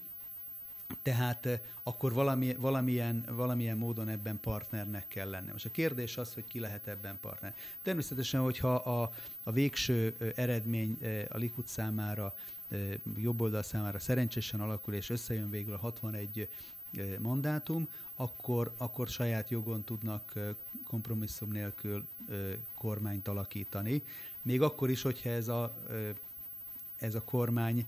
Tehát 1.02 1.62
akkor 1.84 2.14
valami, 2.14 2.56
valamilyen, 2.56 3.26
valamilyen 3.30 3.78
módon 3.78 4.08
ebben 4.08 4.40
partnernek 4.40 5.08
kell 5.08 5.30
lenni. 5.30 5.52
Most 5.52 5.66
a 5.66 5.72
kérdés 5.72 6.18
az, 6.18 6.34
hogy 6.34 6.46
ki 6.48 6.60
lehet 6.60 6.88
ebben 6.88 7.18
partner. 7.22 7.56
Természetesen, 7.82 8.42
hogyha 8.42 8.76
a, 8.76 9.12
a 9.44 9.52
végső 9.52 10.16
eredmény 10.36 10.98
a 11.30 11.38
Likud 11.38 11.68
számára, 11.68 12.36
jobb 13.18 13.42
oldal 13.42 13.64
számára 13.64 14.00
szerencsésen 14.00 14.62
alakul, 14.62 14.94
és 14.94 15.10
összejön 15.10 15.50
végül 15.50 15.74
a 15.74 15.78
61 15.78 16.50
mandátum, 17.20 17.88
akkor, 18.16 18.74
akkor 18.78 19.08
saját 19.08 19.50
jogon 19.50 19.84
tudnak 19.84 20.34
kompromisszum 20.88 21.52
nélkül 21.52 22.08
kormányt 22.76 23.28
alakítani. 23.28 24.02
Még 24.42 24.62
akkor 24.62 24.90
is, 24.90 25.02
hogyha 25.02 25.30
ez 25.30 25.48
a, 25.48 25.78
ez 26.98 27.16
a 27.16 27.22
kormány 27.24 27.86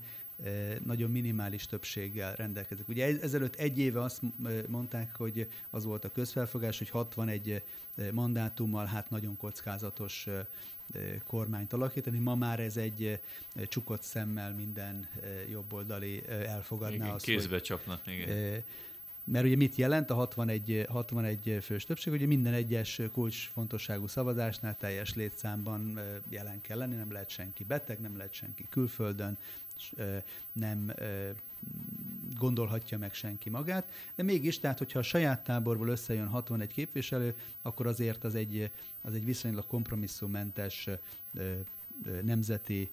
nagyon 0.85 1.11
minimális 1.11 1.65
többséggel 1.65 2.35
rendelkezik. 2.35 2.87
Ugye 2.87 3.19
ezelőtt 3.21 3.55
egy 3.55 3.79
éve 3.79 4.01
azt 4.01 4.21
mondták, 4.67 5.15
hogy 5.15 5.47
az 5.69 5.83
volt 5.83 6.05
a 6.05 6.11
közfelfogás, 6.11 6.77
hogy 6.77 6.89
61 6.89 7.63
mandátummal 8.11 8.85
hát 8.85 9.09
nagyon 9.09 9.37
kockázatos 9.37 10.27
kormányt 11.27 11.73
alakítani. 11.73 12.19
Ma 12.19 12.35
már 12.35 12.59
ez 12.59 12.77
egy 12.77 13.19
csukott 13.67 14.01
szemmel 14.01 14.53
minden 14.53 15.07
jobboldali 15.49 16.23
elfogadná 16.27 16.95
igen, 16.95 17.09
azt, 17.09 17.25
kézbe 17.25 17.53
hogy, 17.53 17.61
csapnak, 17.61 18.01
igen. 18.05 18.63
mert 19.23 19.45
ugye 19.45 19.55
mit 19.55 19.75
jelent 19.75 20.09
a 20.09 20.13
61, 20.13 20.85
61 20.89 21.57
fős 21.61 21.85
többség? 21.85 22.13
Ugye 22.13 22.25
minden 22.25 22.53
egyes 22.53 23.01
kulcsfontosságú 23.11 24.07
szavazásnál 24.07 24.77
teljes 24.77 25.13
létszámban 25.13 25.99
jelen 26.29 26.61
kell 26.61 26.77
lenni, 26.77 26.95
nem 26.95 27.11
lehet 27.11 27.29
senki 27.29 27.63
beteg, 27.63 27.99
nem 27.99 28.17
lehet 28.17 28.33
senki 28.33 28.65
külföldön, 28.69 29.37
nem 30.51 30.93
gondolhatja 32.37 32.97
meg 32.97 33.13
senki 33.13 33.49
magát, 33.49 33.91
de 34.15 34.23
mégis, 34.23 34.59
tehát 34.59 34.77
hogyha 34.77 34.99
a 34.99 35.03
saját 35.03 35.43
táborból 35.43 35.87
összejön 35.87 36.27
61 36.27 36.71
képviselő, 36.71 37.35
akkor 37.61 37.87
azért 37.87 38.23
az 38.23 38.35
egy, 38.35 38.71
az 39.01 39.13
egy 39.13 39.25
viszonylag 39.25 39.65
kompromisszummentes 39.67 40.89
nemzeti 42.21 42.89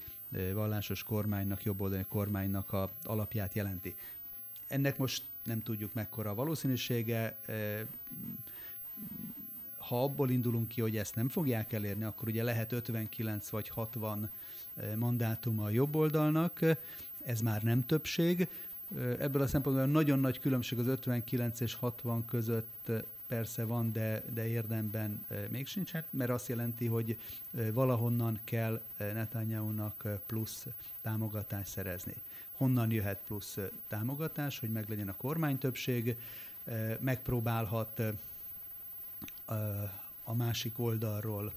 vallásos 0.53 1.03
kormánynak, 1.03 1.63
jobboldali 1.63 2.05
kormánynak 2.09 2.73
a 2.73 2.91
alapját 3.03 3.55
jelenti. 3.55 3.95
Ennek 4.67 4.99
most 4.99 5.23
nem 5.45 5.63
tudjuk 5.63 5.93
mekkora 5.93 6.31
a 6.31 6.35
valószínűsége. 6.35 7.39
Ha 9.79 10.03
abból 10.03 10.31
indulunk 10.31 10.69
ki, 10.69 10.81
hogy 10.81 10.97
ezt 10.97 11.15
nem 11.15 11.29
fogják 11.29 11.73
elérni, 11.73 12.05
akkor 12.05 12.29
ugye 12.29 12.43
lehet 12.43 12.73
59 12.73 13.49
vagy 13.49 13.69
60 13.69 14.31
mandátuma 14.99 15.65
a 15.65 15.71
jobb 15.71 15.97
oldalnak, 15.97 16.61
ez 17.25 17.41
már 17.41 17.63
nem 17.63 17.87
többség. 17.87 18.49
Ebből 19.19 19.43
a 19.43 19.47
szempontból 19.47 19.87
nagyon 19.87 20.19
nagy 20.19 20.41
különbség 20.41 20.79
az 20.79 20.87
59 20.87 21.61
és 21.61 21.75
60 21.75 22.25
között 22.25 22.91
persze 23.27 23.65
van, 23.65 23.93
de, 23.93 24.23
de 24.33 24.47
érdemben 24.47 25.27
még 25.51 25.67
sincs, 25.67 25.91
hát, 25.91 26.07
mert 26.11 26.31
azt 26.31 26.49
jelenti, 26.49 26.87
hogy 26.87 27.19
valahonnan 27.73 28.41
kell 28.45 28.81
Netanyahu-nak 28.99 30.09
plusz 30.27 30.67
támogatást 31.03 31.71
szerezni. 31.71 32.15
Honnan 32.53 32.91
jöhet 32.91 33.21
plusz 33.27 33.59
támogatás, 33.89 34.59
hogy 34.59 34.71
meglegyen 34.71 35.09
a 35.09 35.17
kormánytöbbség, 35.17 36.17
megpróbálhat 37.01 38.03
a 40.25 40.35
másik 40.35 40.79
oldalról 40.79 41.53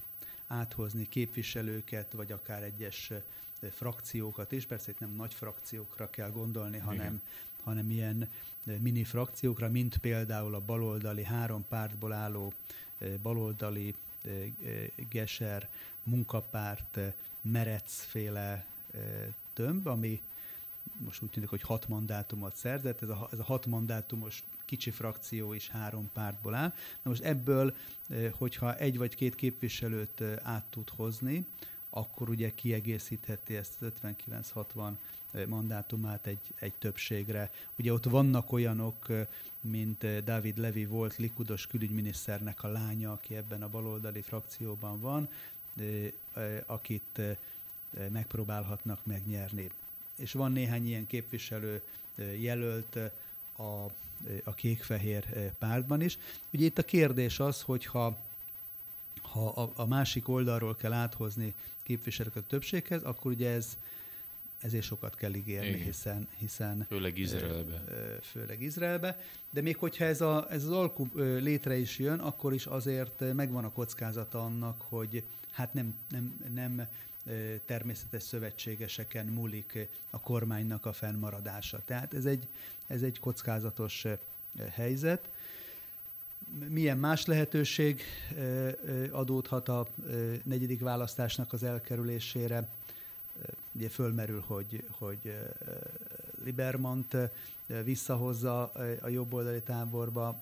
áthozni 0.48 1.08
képviselőket, 1.08 2.14
vagy 2.14 2.32
akár 2.32 2.64
egyes 2.64 3.12
frakciókat 3.72 4.52
is. 4.52 4.66
Persze 4.66 4.92
itt 4.92 5.00
nem 5.00 5.16
nagy 5.16 5.34
frakciókra 5.34 6.10
kell 6.10 6.32
gondolni, 6.32 6.78
hanem, 6.78 7.22
hanem 7.64 7.90
ilyen 7.90 8.30
mini 8.80 9.04
frakciókra, 9.04 9.70
mint 9.70 9.98
például 9.98 10.56
a 10.56 10.60
baloldali, 10.60 11.24
három 11.24 11.66
pártból 11.68 12.14
álló 12.14 12.54
baloldali 13.22 13.96
Geser 15.10 15.70
munkapárt 16.04 17.00
merecféle 17.42 18.66
tömb, 19.54 19.88
ami 19.88 20.22
most 20.98 21.22
úgy 21.22 21.30
tűnik, 21.30 21.50
hogy 21.50 21.62
hat 21.62 21.88
mandátumot 21.88 22.56
szerzett. 22.56 23.02
Ez 23.02 23.10
a, 23.10 23.28
ez 23.32 23.40
a 23.40 23.44
hat 23.44 23.66
mandátumos 23.66 24.44
kicsi 24.68 24.92
frakció 24.92 25.54
is 25.54 25.70
három 25.70 26.10
pártból 26.14 26.54
áll. 26.54 26.74
Na 27.02 27.10
most 27.10 27.24
ebből, 27.24 27.76
hogyha 28.32 28.76
egy 28.76 28.98
vagy 28.98 29.16
két 29.16 29.36
képviselőt 29.36 30.22
át 30.42 30.64
tud 30.70 30.90
hozni, 30.90 31.46
akkor 31.90 32.30
ugye 32.30 32.52
kiegészítheti 32.56 33.56
ezt 33.56 33.82
az 33.82 33.92
59-60 34.04 34.92
mandátumát 35.48 36.28
egy, 36.28 36.54
egy 36.60 36.74
többségre. 36.74 37.52
Ugye 37.76 37.94
ott 37.94 38.06
vannak 38.06 38.52
olyanok, 38.52 39.08
mint 39.62 40.24
David 40.24 40.58
Levy 40.58 40.86
volt 40.86 41.18
likudos 41.18 41.68
külügyminiszternek 41.68 42.64
a 42.64 42.68
lánya, 42.68 43.12
aki 43.12 43.36
ebben 43.36 43.62
a 43.62 43.70
baloldali 43.70 44.22
frakcióban 44.22 45.02
van, 45.02 45.30
akit 46.66 47.22
megpróbálhatnak 48.12 49.06
megnyerni. 49.06 49.70
És 50.18 50.32
van 50.32 50.52
néhány 50.52 50.88
ilyen 50.88 51.08
képviselő 51.08 51.82
jelölt 52.38 52.96
a, 53.58 53.86
a 54.44 54.54
kék-fehér 54.54 55.52
pártban 55.60 56.02
is. 56.02 56.18
Ugye 56.54 56.66
itt 56.66 56.78
a 56.78 56.84
kérdés 56.84 57.40
az, 57.40 57.62
hogyha 57.62 58.26
ha 59.22 59.48
a, 59.48 59.72
a 59.76 59.86
másik 59.86 60.28
oldalról 60.28 60.76
kell 60.76 60.94
áthozni 60.94 61.54
képviselőket 61.84 62.44
a 62.44 62.48
többséghez, 62.48 63.04
akkor 63.04 63.32
ugye 63.32 63.50
ez 63.50 63.78
ezért 64.62 64.84
sokat 64.84 65.16
kell 65.16 65.34
ígérni, 65.34 65.68
Igen. 65.68 65.82
hiszen, 65.82 66.28
hiszen... 66.38 66.86
Főleg 66.90 67.18
Izraelbe. 67.18 67.84
Főleg 68.22 68.62
Izraelbe. 68.62 69.20
De 69.50 69.62
még 69.62 69.78
hogyha 69.78 70.06
ez, 70.06 70.22
a, 70.22 70.48
ez 70.50 70.64
az 70.64 70.72
alkú 70.72 71.10
létre 71.16 71.78
is 71.78 72.00
jön, 72.00 72.20
akkor 72.20 72.54
is 72.54 72.66
azért 72.66 73.34
megvan 73.34 73.64
a 73.64 73.72
kockázata 73.72 74.40
annak, 74.40 74.82
hogy 74.82 75.24
hát 75.52 75.74
nem, 75.74 75.96
nem, 76.10 76.38
nem 76.54 76.88
természetes 77.66 78.24
szövetségeseken 78.24 79.26
múlik 79.26 79.88
a 80.10 80.20
kormánynak 80.20 80.86
a 80.86 80.94
fennmaradása. 80.94 81.82
Tehát 81.86 82.14
ez 82.14 82.26
egy, 82.26 82.48
ez 82.88 83.02
egy 83.02 83.20
kockázatos 83.20 84.06
helyzet 84.72 85.30
milyen 86.68 86.98
más 86.98 87.26
lehetőség 87.26 88.02
adódhat 89.12 89.70
a 89.70 89.88
negyedik 90.44 90.80
választásnak 90.80 91.54
az 91.54 91.64
elkerülésére. 91.64 92.68
Ugye 93.72 93.90
fölmerül, 93.90 94.44
hogy, 94.48 94.84
hogy 94.90 95.38
Libermant 96.44 97.18
visszahozza 97.84 98.72
a 99.02 99.08
jobboldali 99.08 99.62
táborba, 99.62 100.40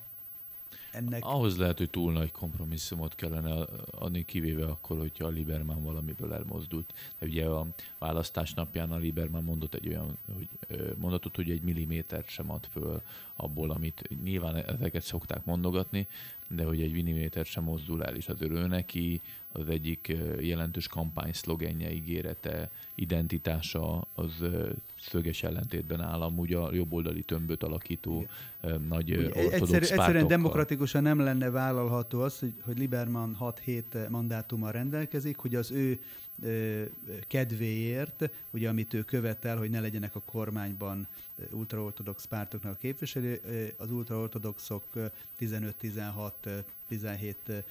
ennek... 0.96 1.26
Ahhoz 1.26 1.58
lehet, 1.58 1.78
hogy 1.78 1.90
túl 1.90 2.12
nagy 2.12 2.32
kompromisszumot 2.32 3.16
kellene 3.16 3.66
adni, 3.92 4.26
kivéve 4.26 4.66
akkor, 4.66 4.98
hogyha 4.98 5.26
a 5.26 5.30
Liberman 5.30 5.84
valamiből 5.84 6.34
elmozdult. 6.34 6.94
De 7.20 7.26
ugye 7.26 7.46
a 7.46 7.68
választás 7.98 8.54
napján 8.54 8.92
a 8.92 8.98
Liberman 8.98 9.44
mondott 9.44 9.74
egy 9.74 9.88
olyan 9.88 10.18
hogy, 10.36 10.50
mondatot, 10.98 11.36
hogy 11.36 11.50
egy 11.50 11.62
millimétert 11.62 12.30
sem 12.30 12.52
ad 12.52 12.68
föl 12.72 13.02
abból, 13.36 13.72
amit 13.72 14.10
nyilván 14.24 14.56
ezeket 14.56 15.04
szokták 15.04 15.46
mondogatni, 15.46 16.08
de 16.48 16.64
hogy 16.64 16.82
egy 16.82 16.92
millimétert 16.92 17.48
sem 17.48 17.64
mozdul 17.64 18.04
el, 18.04 18.16
és 18.16 18.28
az 18.28 18.42
örül 18.42 18.68
neki, 18.68 19.22
az 19.52 19.70
egyik 19.70 20.18
jelentős 20.40 20.88
kampány 20.88 21.34
szlogenje, 21.34 21.92
ígérete, 21.92 22.70
identitása 22.96 24.08
az 24.14 24.32
szöges 25.00 25.44
ellentétben 25.44 26.02
áll 26.02 26.22
amúgy 26.22 26.54
a 26.54 26.74
jobboldali 26.74 27.24
tömböt 27.24 27.64
alakító 27.64 28.28
Igen. 28.62 28.82
nagy 28.82 29.12
Úgy, 29.12 29.26
ortodox 29.26 29.54
egyszerű, 29.54 29.86
Egyszerűen 29.86 30.28
demokratikusan 30.86 31.04
nem 31.04 31.20
lenne 31.20 31.50
vállalható 31.50 32.22
az, 32.22 32.40
hogy, 32.40 32.54
hogy 32.64 32.78
Liberman 32.78 33.38
6-7 33.40 34.10
mandátummal 34.10 34.72
rendelkezik, 34.72 35.38
hogy 35.38 35.56
az 35.56 35.72
ő 35.72 36.00
kedvéért, 37.28 38.30
ugye 38.52 38.70
amit 38.70 38.94
ő 38.94 39.04
követel, 39.04 39.58
hogy 39.58 39.70
ne 39.70 39.80
legyenek 39.80 40.16
a 40.16 40.20
kormányban 40.20 41.08
ultraortodox 41.52 42.26
pártoknak 42.26 42.74
a 42.74 42.78
képviselő, 42.78 43.42
az 43.78 43.92
ultraortodoxok 43.92 44.84
15-16 45.40 46.32
17 46.88 47.66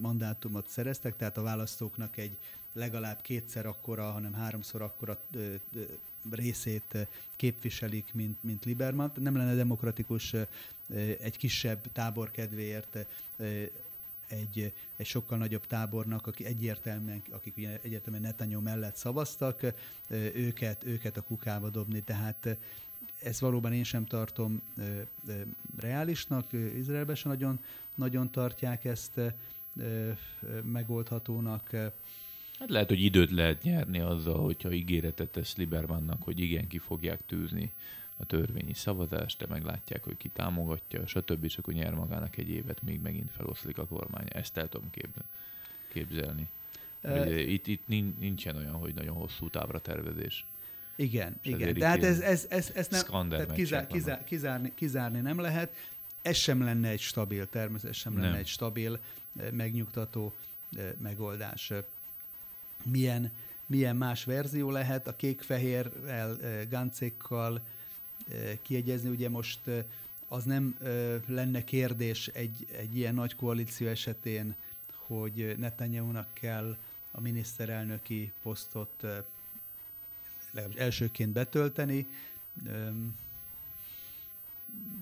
mandátumot 0.00 0.68
szereztek, 0.68 1.16
tehát 1.16 1.36
a 1.36 1.42
választóknak 1.42 2.16
egy 2.16 2.38
legalább 2.72 3.20
kétszer 3.20 3.66
akkora, 3.66 4.10
hanem 4.10 4.32
háromszor 4.32 4.82
akkora 4.82 5.18
részét 6.30 7.06
képviselik, 7.36 8.14
mint, 8.14 8.36
mint 8.42 8.64
Liberman. 8.64 9.12
Nem 9.14 9.36
lenne 9.36 9.54
demokratikus 9.54 10.34
egy 11.20 11.36
kisebb 11.36 11.92
tábor 11.92 12.30
kedvéért 12.30 13.06
egy, 14.32 14.72
egy 14.96 15.06
sokkal 15.06 15.38
nagyobb 15.38 15.66
tábornak, 15.66 16.26
aki 16.26 16.44
egyértelműen, 16.44 17.22
akik 17.30 17.56
ugye 17.56 17.80
egyértelműen 17.82 18.22
Netanyahu 18.22 18.62
mellett 18.62 18.96
szavaztak, 18.96 19.60
őket, 20.34 20.84
őket 20.84 21.16
a 21.16 21.22
kukába 21.22 21.70
dobni. 21.70 22.02
Tehát 22.02 22.56
ezt 23.22 23.40
valóban 23.40 23.72
én 23.72 23.84
sem 23.84 24.04
tartom 24.04 24.62
reálisnak, 25.76 26.52
Izraelben 26.52 27.14
sem 27.14 27.30
nagyon, 27.30 27.60
nagyon 27.94 28.30
tartják 28.30 28.84
ezt 28.84 29.20
megoldhatónak. 30.62 31.70
Hát 32.62 32.70
lehet, 32.70 32.88
hogy 32.88 33.02
időt 33.02 33.30
lehet 33.30 33.62
nyerni 33.62 34.00
azzal, 34.00 34.44
hogyha 34.44 34.72
ígéretet 34.72 35.28
tesz 35.28 35.56
Libermannak, 35.56 36.22
hogy 36.22 36.40
igen, 36.40 36.66
ki 36.66 36.78
fogják 36.78 37.20
tűzni 37.26 37.72
a 38.16 38.24
törvényi 38.24 38.74
szavazást, 38.74 39.38
de 39.38 39.46
meglátják, 39.48 40.04
hogy 40.04 40.16
ki 40.16 40.28
támogatja, 40.28 41.06
stb. 41.06 41.44
és 41.44 41.58
akkor 41.58 41.74
nyer 41.74 41.94
magának 41.94 42.36
egy 42.36 42.48
évet, 42.48 42.82
még 42.82 43.00
megint 43.00 43.30
feloszlik 43.30 43.78
a 43.78 43.86
kormány. 43.86 44.26
Ezt 44.28 44.56
el 44.56 44.68
tudom 44.68 44.90
képzelni. 45.92 46.48
Uh, 47.00 47.50
itt, 47.50 47.66
itt 47.66 47.86
nincsen 48.18 48.56
olyan, 48.56 48.74
hogy 48.74 48.94
nagyon 48.94 49.16
hosszú 49.16 49.48
távra 49.48 49.80
tervezés. 49.80 50.46
Igen, 50.96 51.36
és 51.42 51.50
igen. 51.50 51.74
Tehát 51.74 52.04
ez, 52.04 52.20
ez, 52.20 52.46
ez, 52.50 52.70
ez 52.74 52.88
nem, 52.88 53.28
tehát 53.28 53.52
kizár, 53.52 53.86
kizár, 53.86 54.24
kizárni, 54.24 54.72
kizárni 54.74 55.20
nem 55.20 55.38
lehet. 55.38 55.74
Ez 56.22 56.36
sem 56.36 56.62
lenne 56.62 56.88
egy 56.88 57.00
stabil, 57.00 57.48
természetesen 57.48 58.02
sem 58.02 58.12
nem. 58.12 58.22
lenne 58.22 58.38
egy 58.38 58.46
stabil, 58.46 58.98
megnyugtató 59.50 60.34
megoldás. 60.98 61.72
Milyen, 62.84 63.30
milyen 63.66 63.96
más 63.96 64.24
verzió 64.24 64.70
lehet 64.70 65.06
a 65.06 65.16
kék-fehérrel, 65.16 66.36
gancékkal, 66.68 67.60
kiegyezni. 68.62 69.08
Ugye 69.08 69.28
most 69.28 69.60
az 70.28 70.44
nem 70.44 70.78
lenne 71.26 71.64
kérdés 71.64 72.26
egy, 72.26 72.66
egy 72.76 72.96
ilyen 72.96 73.14
nagy 73.14 73.36
koalíció 73.36 73.86
esetén, 73.86 74.54
hogy 75.06 75.54
Netanyahu-nak 75.58 76.28
kell 76.32 76.76
a 77.10 77.20
miniszterelnöki 77.20 78.32
posztot 78.42 79.04
legalábbis 80.50 80.80
elsőként 80.80 81.32
betölteni. 81.32 82.06
Most 82.62 83.20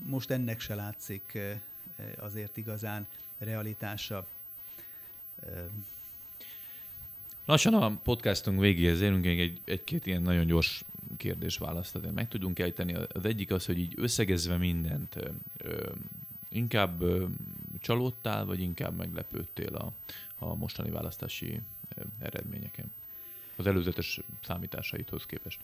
most 0.03 0.29
ennek 0.29 0.59
se 0.59 0.75
látszik 0.75 1.37
azért 2.17 2.57
igazán 2.57 3.07
realitása. 3.37 4.27
Lassan 7.45 7.73
a 7.73 7.97
podcastunk 8.03 8.59
végéhez 8.59 9.01
érünk, 9.01 9.25
egy, 9.25 9.61
egy-két 9.65 10.05
ilyen 10.05 10.21
nagyon 10.21 10.45
gyors 10.45 10.83
kérdés-választ 11.17 12.11
meg 12.13 12.27
tudunk 12.27 12.59
ejteni. 12.59 12.93
Az 12.93 13.25
egyik 13.25 13.51
az, 13.51 13.65
hogy 13.65 13.77
így 13.77 13.93
összegezve 13.95 14.57
mindent, 14.57 15.15
ö, 15.57 15.91
inkább 16.49 17.01
ö, 17.01 17.25
csalódtál, 17.79 18.45
vagy 18.45 18.59
inkább 18.59 18.95
meglepődtél 18.95 19.75
a, 19.75 19.91
a 20.37 20.55
mostani 20.55 20.89
választási 20.89 21.59
eredményeken? 22.19 22.91
Az 23.55 23.67
előzetes 23.67 24.19
számításaithoz 24.41 25.25
képest 25.25 25.59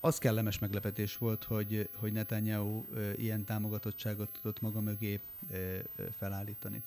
az 0.00 0.18
kellemes 0.18 0.58
meglepetés 0.58 1.16
volt, 1.16 1.44
hogy, 1.44 1.88
hogy 1.94 2.12
Netanyahu 2.12 2.84
ilyen 3.16 3.44
támogatottságot 3.44 4.28
tudott 4.28 4.60
maga 4.60 4.80
mögé 4.80 5.20
felállítani. 6.18 6.82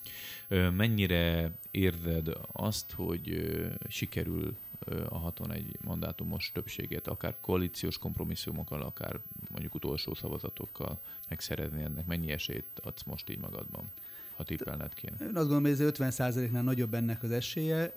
Mennyire 0.71 1.51
érzed 1.71 2.29
azt, 2.51 2.91
hogy 2.91 3.51
sikerül 3.87 4.57
a 5.09 5.17
61 5.17 5.77
mandátumos 5.81 6.51
többséget, 6.53 7.07
akár 7.07 7.35
koalíciós 7.41 7.97
kompromisszumokkal, 7.97 8.81
akár 8.81 9.19
mondjuk 9.49 9.75
utolsó 9.75 10.13
szavazatokkal 10.13 10.99
megszerezni 11.29 11.83
ennek? 11.83 12.05
Mennyi 12.05 12.31
esélyt 12.31 12.79
adsz 12.83 13.03
most 13.03 13.29
így 13.29 13.39
magadban? 13.39 13.91
ha 14.41 14.43
tippelned 14.47 14.93
kéne? 14.93 15.15
Én 15.19 15.25
azt 15.25 15.33
gondolom, 15.33 15.63
hogy 15.63 15.71
ez 15.71 15.79
50%-nál 15.81 16.63
nagyobb 16.63 16.93
ennek 16.93 17.23
az 17.23 17.31
esélye, 17.31 17.93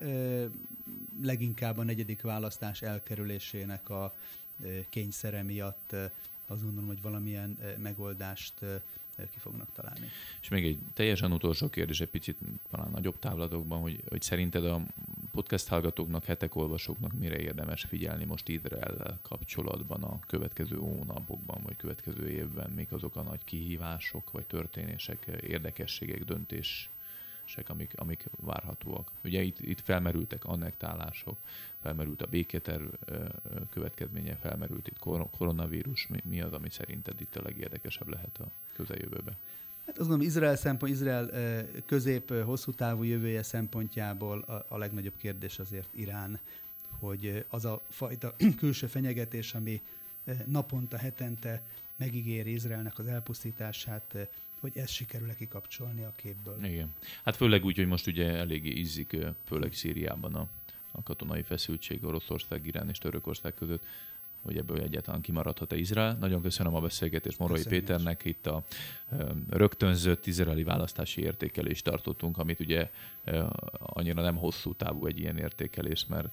leginkább 1.22 1.78
a 1.78 1.82
negyedik 1.82 2.22
választás 2.22 2.82
elkerülésének 2.82 3.88
a, 3.88 4.14
kényszere 4.88 5.42
miatt 5.42 5.96
azt 6.46 6.62
gondolom, 6.62 6.86
hogy 6.86 7.02
valamilyen 7.02 7.58
megoldást 7.78 8.54
ki 9.16 9.38
fognak 9.38 9.72
találni. 9.72 10.08
És 10.40 10.48
még 10.48 10.64
egy 10.64 10.78
teljesen 10.92 11.32
utolsó 11.32 11.68
kérdés, 11.68 12.00
egy 12.00 12.08
picit 12.08 12.38
talán 12.70 12.90
nagyobb 12.90 13.18
távlatokban, 13.18 13.80
hogy, 13.80 14.02
hogy 14.08 14.22
szerinted 14.22 14.64
a 14.64 14.82
podcast 15.30 15.68
hallgatóknak, 15.68 16.24
hetek 16.24 16.54
olvasóknak 16.54 17.12
mire 17.12 17.38
érdemes 17.38 17.82
figyelni 17.82 18.24
most 18.24 18.48
Izrael 18.48 19.18
kapcsolatban 19.22 20.02
a 20.02 20.18
következő 20.26 20.76
hónapokban, 20.76 21.60
vagy 21.62 21.76
következő 21.76 22.30
évben, 22.30 22.70
mik 22.70 22.92
azok 22.92 23.16
a 23.16 23.22
nagy 23.22 23.44
kihívások, 23.44 24.30
vagy 24.30 24.46
történések, 24.46 25.26
érdekességek, 25.40 26.24
döntés 26.24 26.90
amik, 27.66 27.92
amik 27.96 28.24
várhatóak. 28.36 29.10
Ugye 29.24 29.42
itt, 29.42 29.60
itt 29.60 29.80
felmerültek 29.80 30.44
annektálások, 30.44 31.38
felmerült 31.82 32.22
a 32.22 32.26
béketer 32.26 32.80
következménye, 33.70 34.36
felmerült 34.36 34.88
itt 34.88 34.98
koronavírus. 35.30 36.06
Mi, 36.06 36.18
mi 36.24 36.40
az, 36.40 36.52
ami 36.52 36.70
szerinted 36.70 37.20
itt 37.20 37.36
a 37.36 37.42
legérdekesebb 37.42 38.08
lehet 38.08 38.38
a 38.38 38.50
közeljövőben? 38.72 39.36
Hát 39.86 39.98
azt 39.98 40.08
gondolom, 40.08 40.26
Izrael 40.26 40.56
szempont, 40.56 40.92
Izrael 40.92 41.30
közép, 41.86 42.32
hosszú 42.32 42.72
távú 42.72 43.02
jövője 43.02 43.42
szempontjából 43.42 44.40
a, 44.40 44.64
a 44.68 44.78
legnagyobb 44.78 45.16
kérdés 45.16 45.58
azért 45.58 45.88
Irán, 45.94 46.40
hogy 46.98 47.44
az 47.48 47.64
a 47.64 47.82
fajta 47.88 48.34
külső 48.60 48.86
fenyegetés, 48.86 49.54
ami 49.54 49.82
naponta, 50.46 50.96
hetente 50.96 51.62
megígéri 51.96 52.52
Izraelnek 52.52 52.98
az 52.98 53.06
elpusztítását, 53.06 54.16
hogy 54.64 54.78
ezt 54.78 54.92
sikerül-e 54.92 55.34
kikapcsolni 55.34 56.02
a 56.02 56.12
képből. 56.16 56.64
Igen. 56.64 56.94
Hát 57.24 57.36
főleg 57.36 57.64
úgy, 57.64 57.76
hogy 57.76 57.86
most 57.86 58.06
ugye 58.06 58.26
eléggé 58.26 58.70
ízik, 58.70 59.16
főleg 59.44 59.72
Szíriában 59.72 60.34
a, 60.34 60.48
a 60.90 61.02
katonai 61.02 61.42
feszültség 61.42 62.04
Oroszország, 62.04 62.66
Irán 62.66 62.88
és 62.88 62.98
Törökország 62.98 63.54
között 63.54 63.84
hogy 64.42 64.56
ebből 64.56 64.80
egyáltalán 64.80 65.20
kimaradhat-e 65.20 65.76
Izrael. 65.76 66.16
Nagyon 66.20 66.42
köszönöm 66.42 66.74
a 66.74 66.80
beszélgetést 66.80 67.38
Morai 67.38 67.56
Köszönöm 67.56 67.78
Péternek. 67.78 68.24
Itt 68.24 68.46
a 68.46 68.64
rögtönzött 69.50 70.26
izraeli 70.26 70.62
választási 70.62 71.22
értékelést 71.22 71.84
tartottunk, 71.84 72.38
amit 72.38 72.60
ugye 72.60 72.90
annyira 73.78 74.22
nem 74.22 74.36
hosszú 74.36 74.74
távú 74.74 75.06
egy 75.06 75.18
ilyen 75.18 75.38
értékelés, 75.38 76.06
mert 76.06 76.28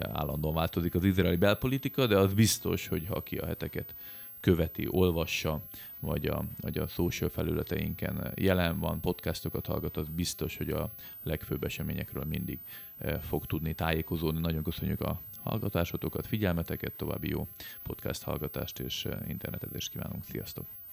állandóan 0.00 0.54
változik 0.54 0.94
az 0.94 1.04
izraeli 1.04 1.36
belpolitika, 1.36 2.06
de 2.06 2.18
az 2.18 2.34
biztos, 2.34 2.86
hogy 2.86 3.06
ha 3.06 3.22
ki 3.22 3.36
a 3.36 3.46
heteket 3.46 3.94
követi, 4.40 4.86
olvassa, 4.90 5.62
vagy 6.04 6.26
a, 6.26 6.44
vagy 6.60 6.78
a 6.78 6.86
social 6.86 7.30
felületeinken 7.30 8.32
jelen 8.34 8.78
van, 8.78 9.00
podcastokat 9.00 9.66
hallgat, 9.66 9.96
az 9.96 10.08
biztos, 10.08 10.56
hogy 10.56 10.70
a 10.70 10.90
legfőbb 11.22 11.64
eseményekről 11.64 12.24
mindig 12.24 12.58
eh, 12.98 13.20
fog 13.20 13.46
tudni 13.46 13.74
tájékozódni. 13.74 14.40
Nagyon 14.40 14.62
köszönjük 14.62 15.00
a 15.00 15.20
hallgatásotokat, 15.42 16.26
figyelmeteket, 16.26 16.92
további 16.92 17.28
jó 17.28 17.48
podcast 17.82 18.22
hallgatást 18.22 18.78
és 18.78 19.04
eh, 19.04 19.18
internetezést 19.28 19.90
kívánunk. 19.90 20.24
Sziasztok! 20.24 20.83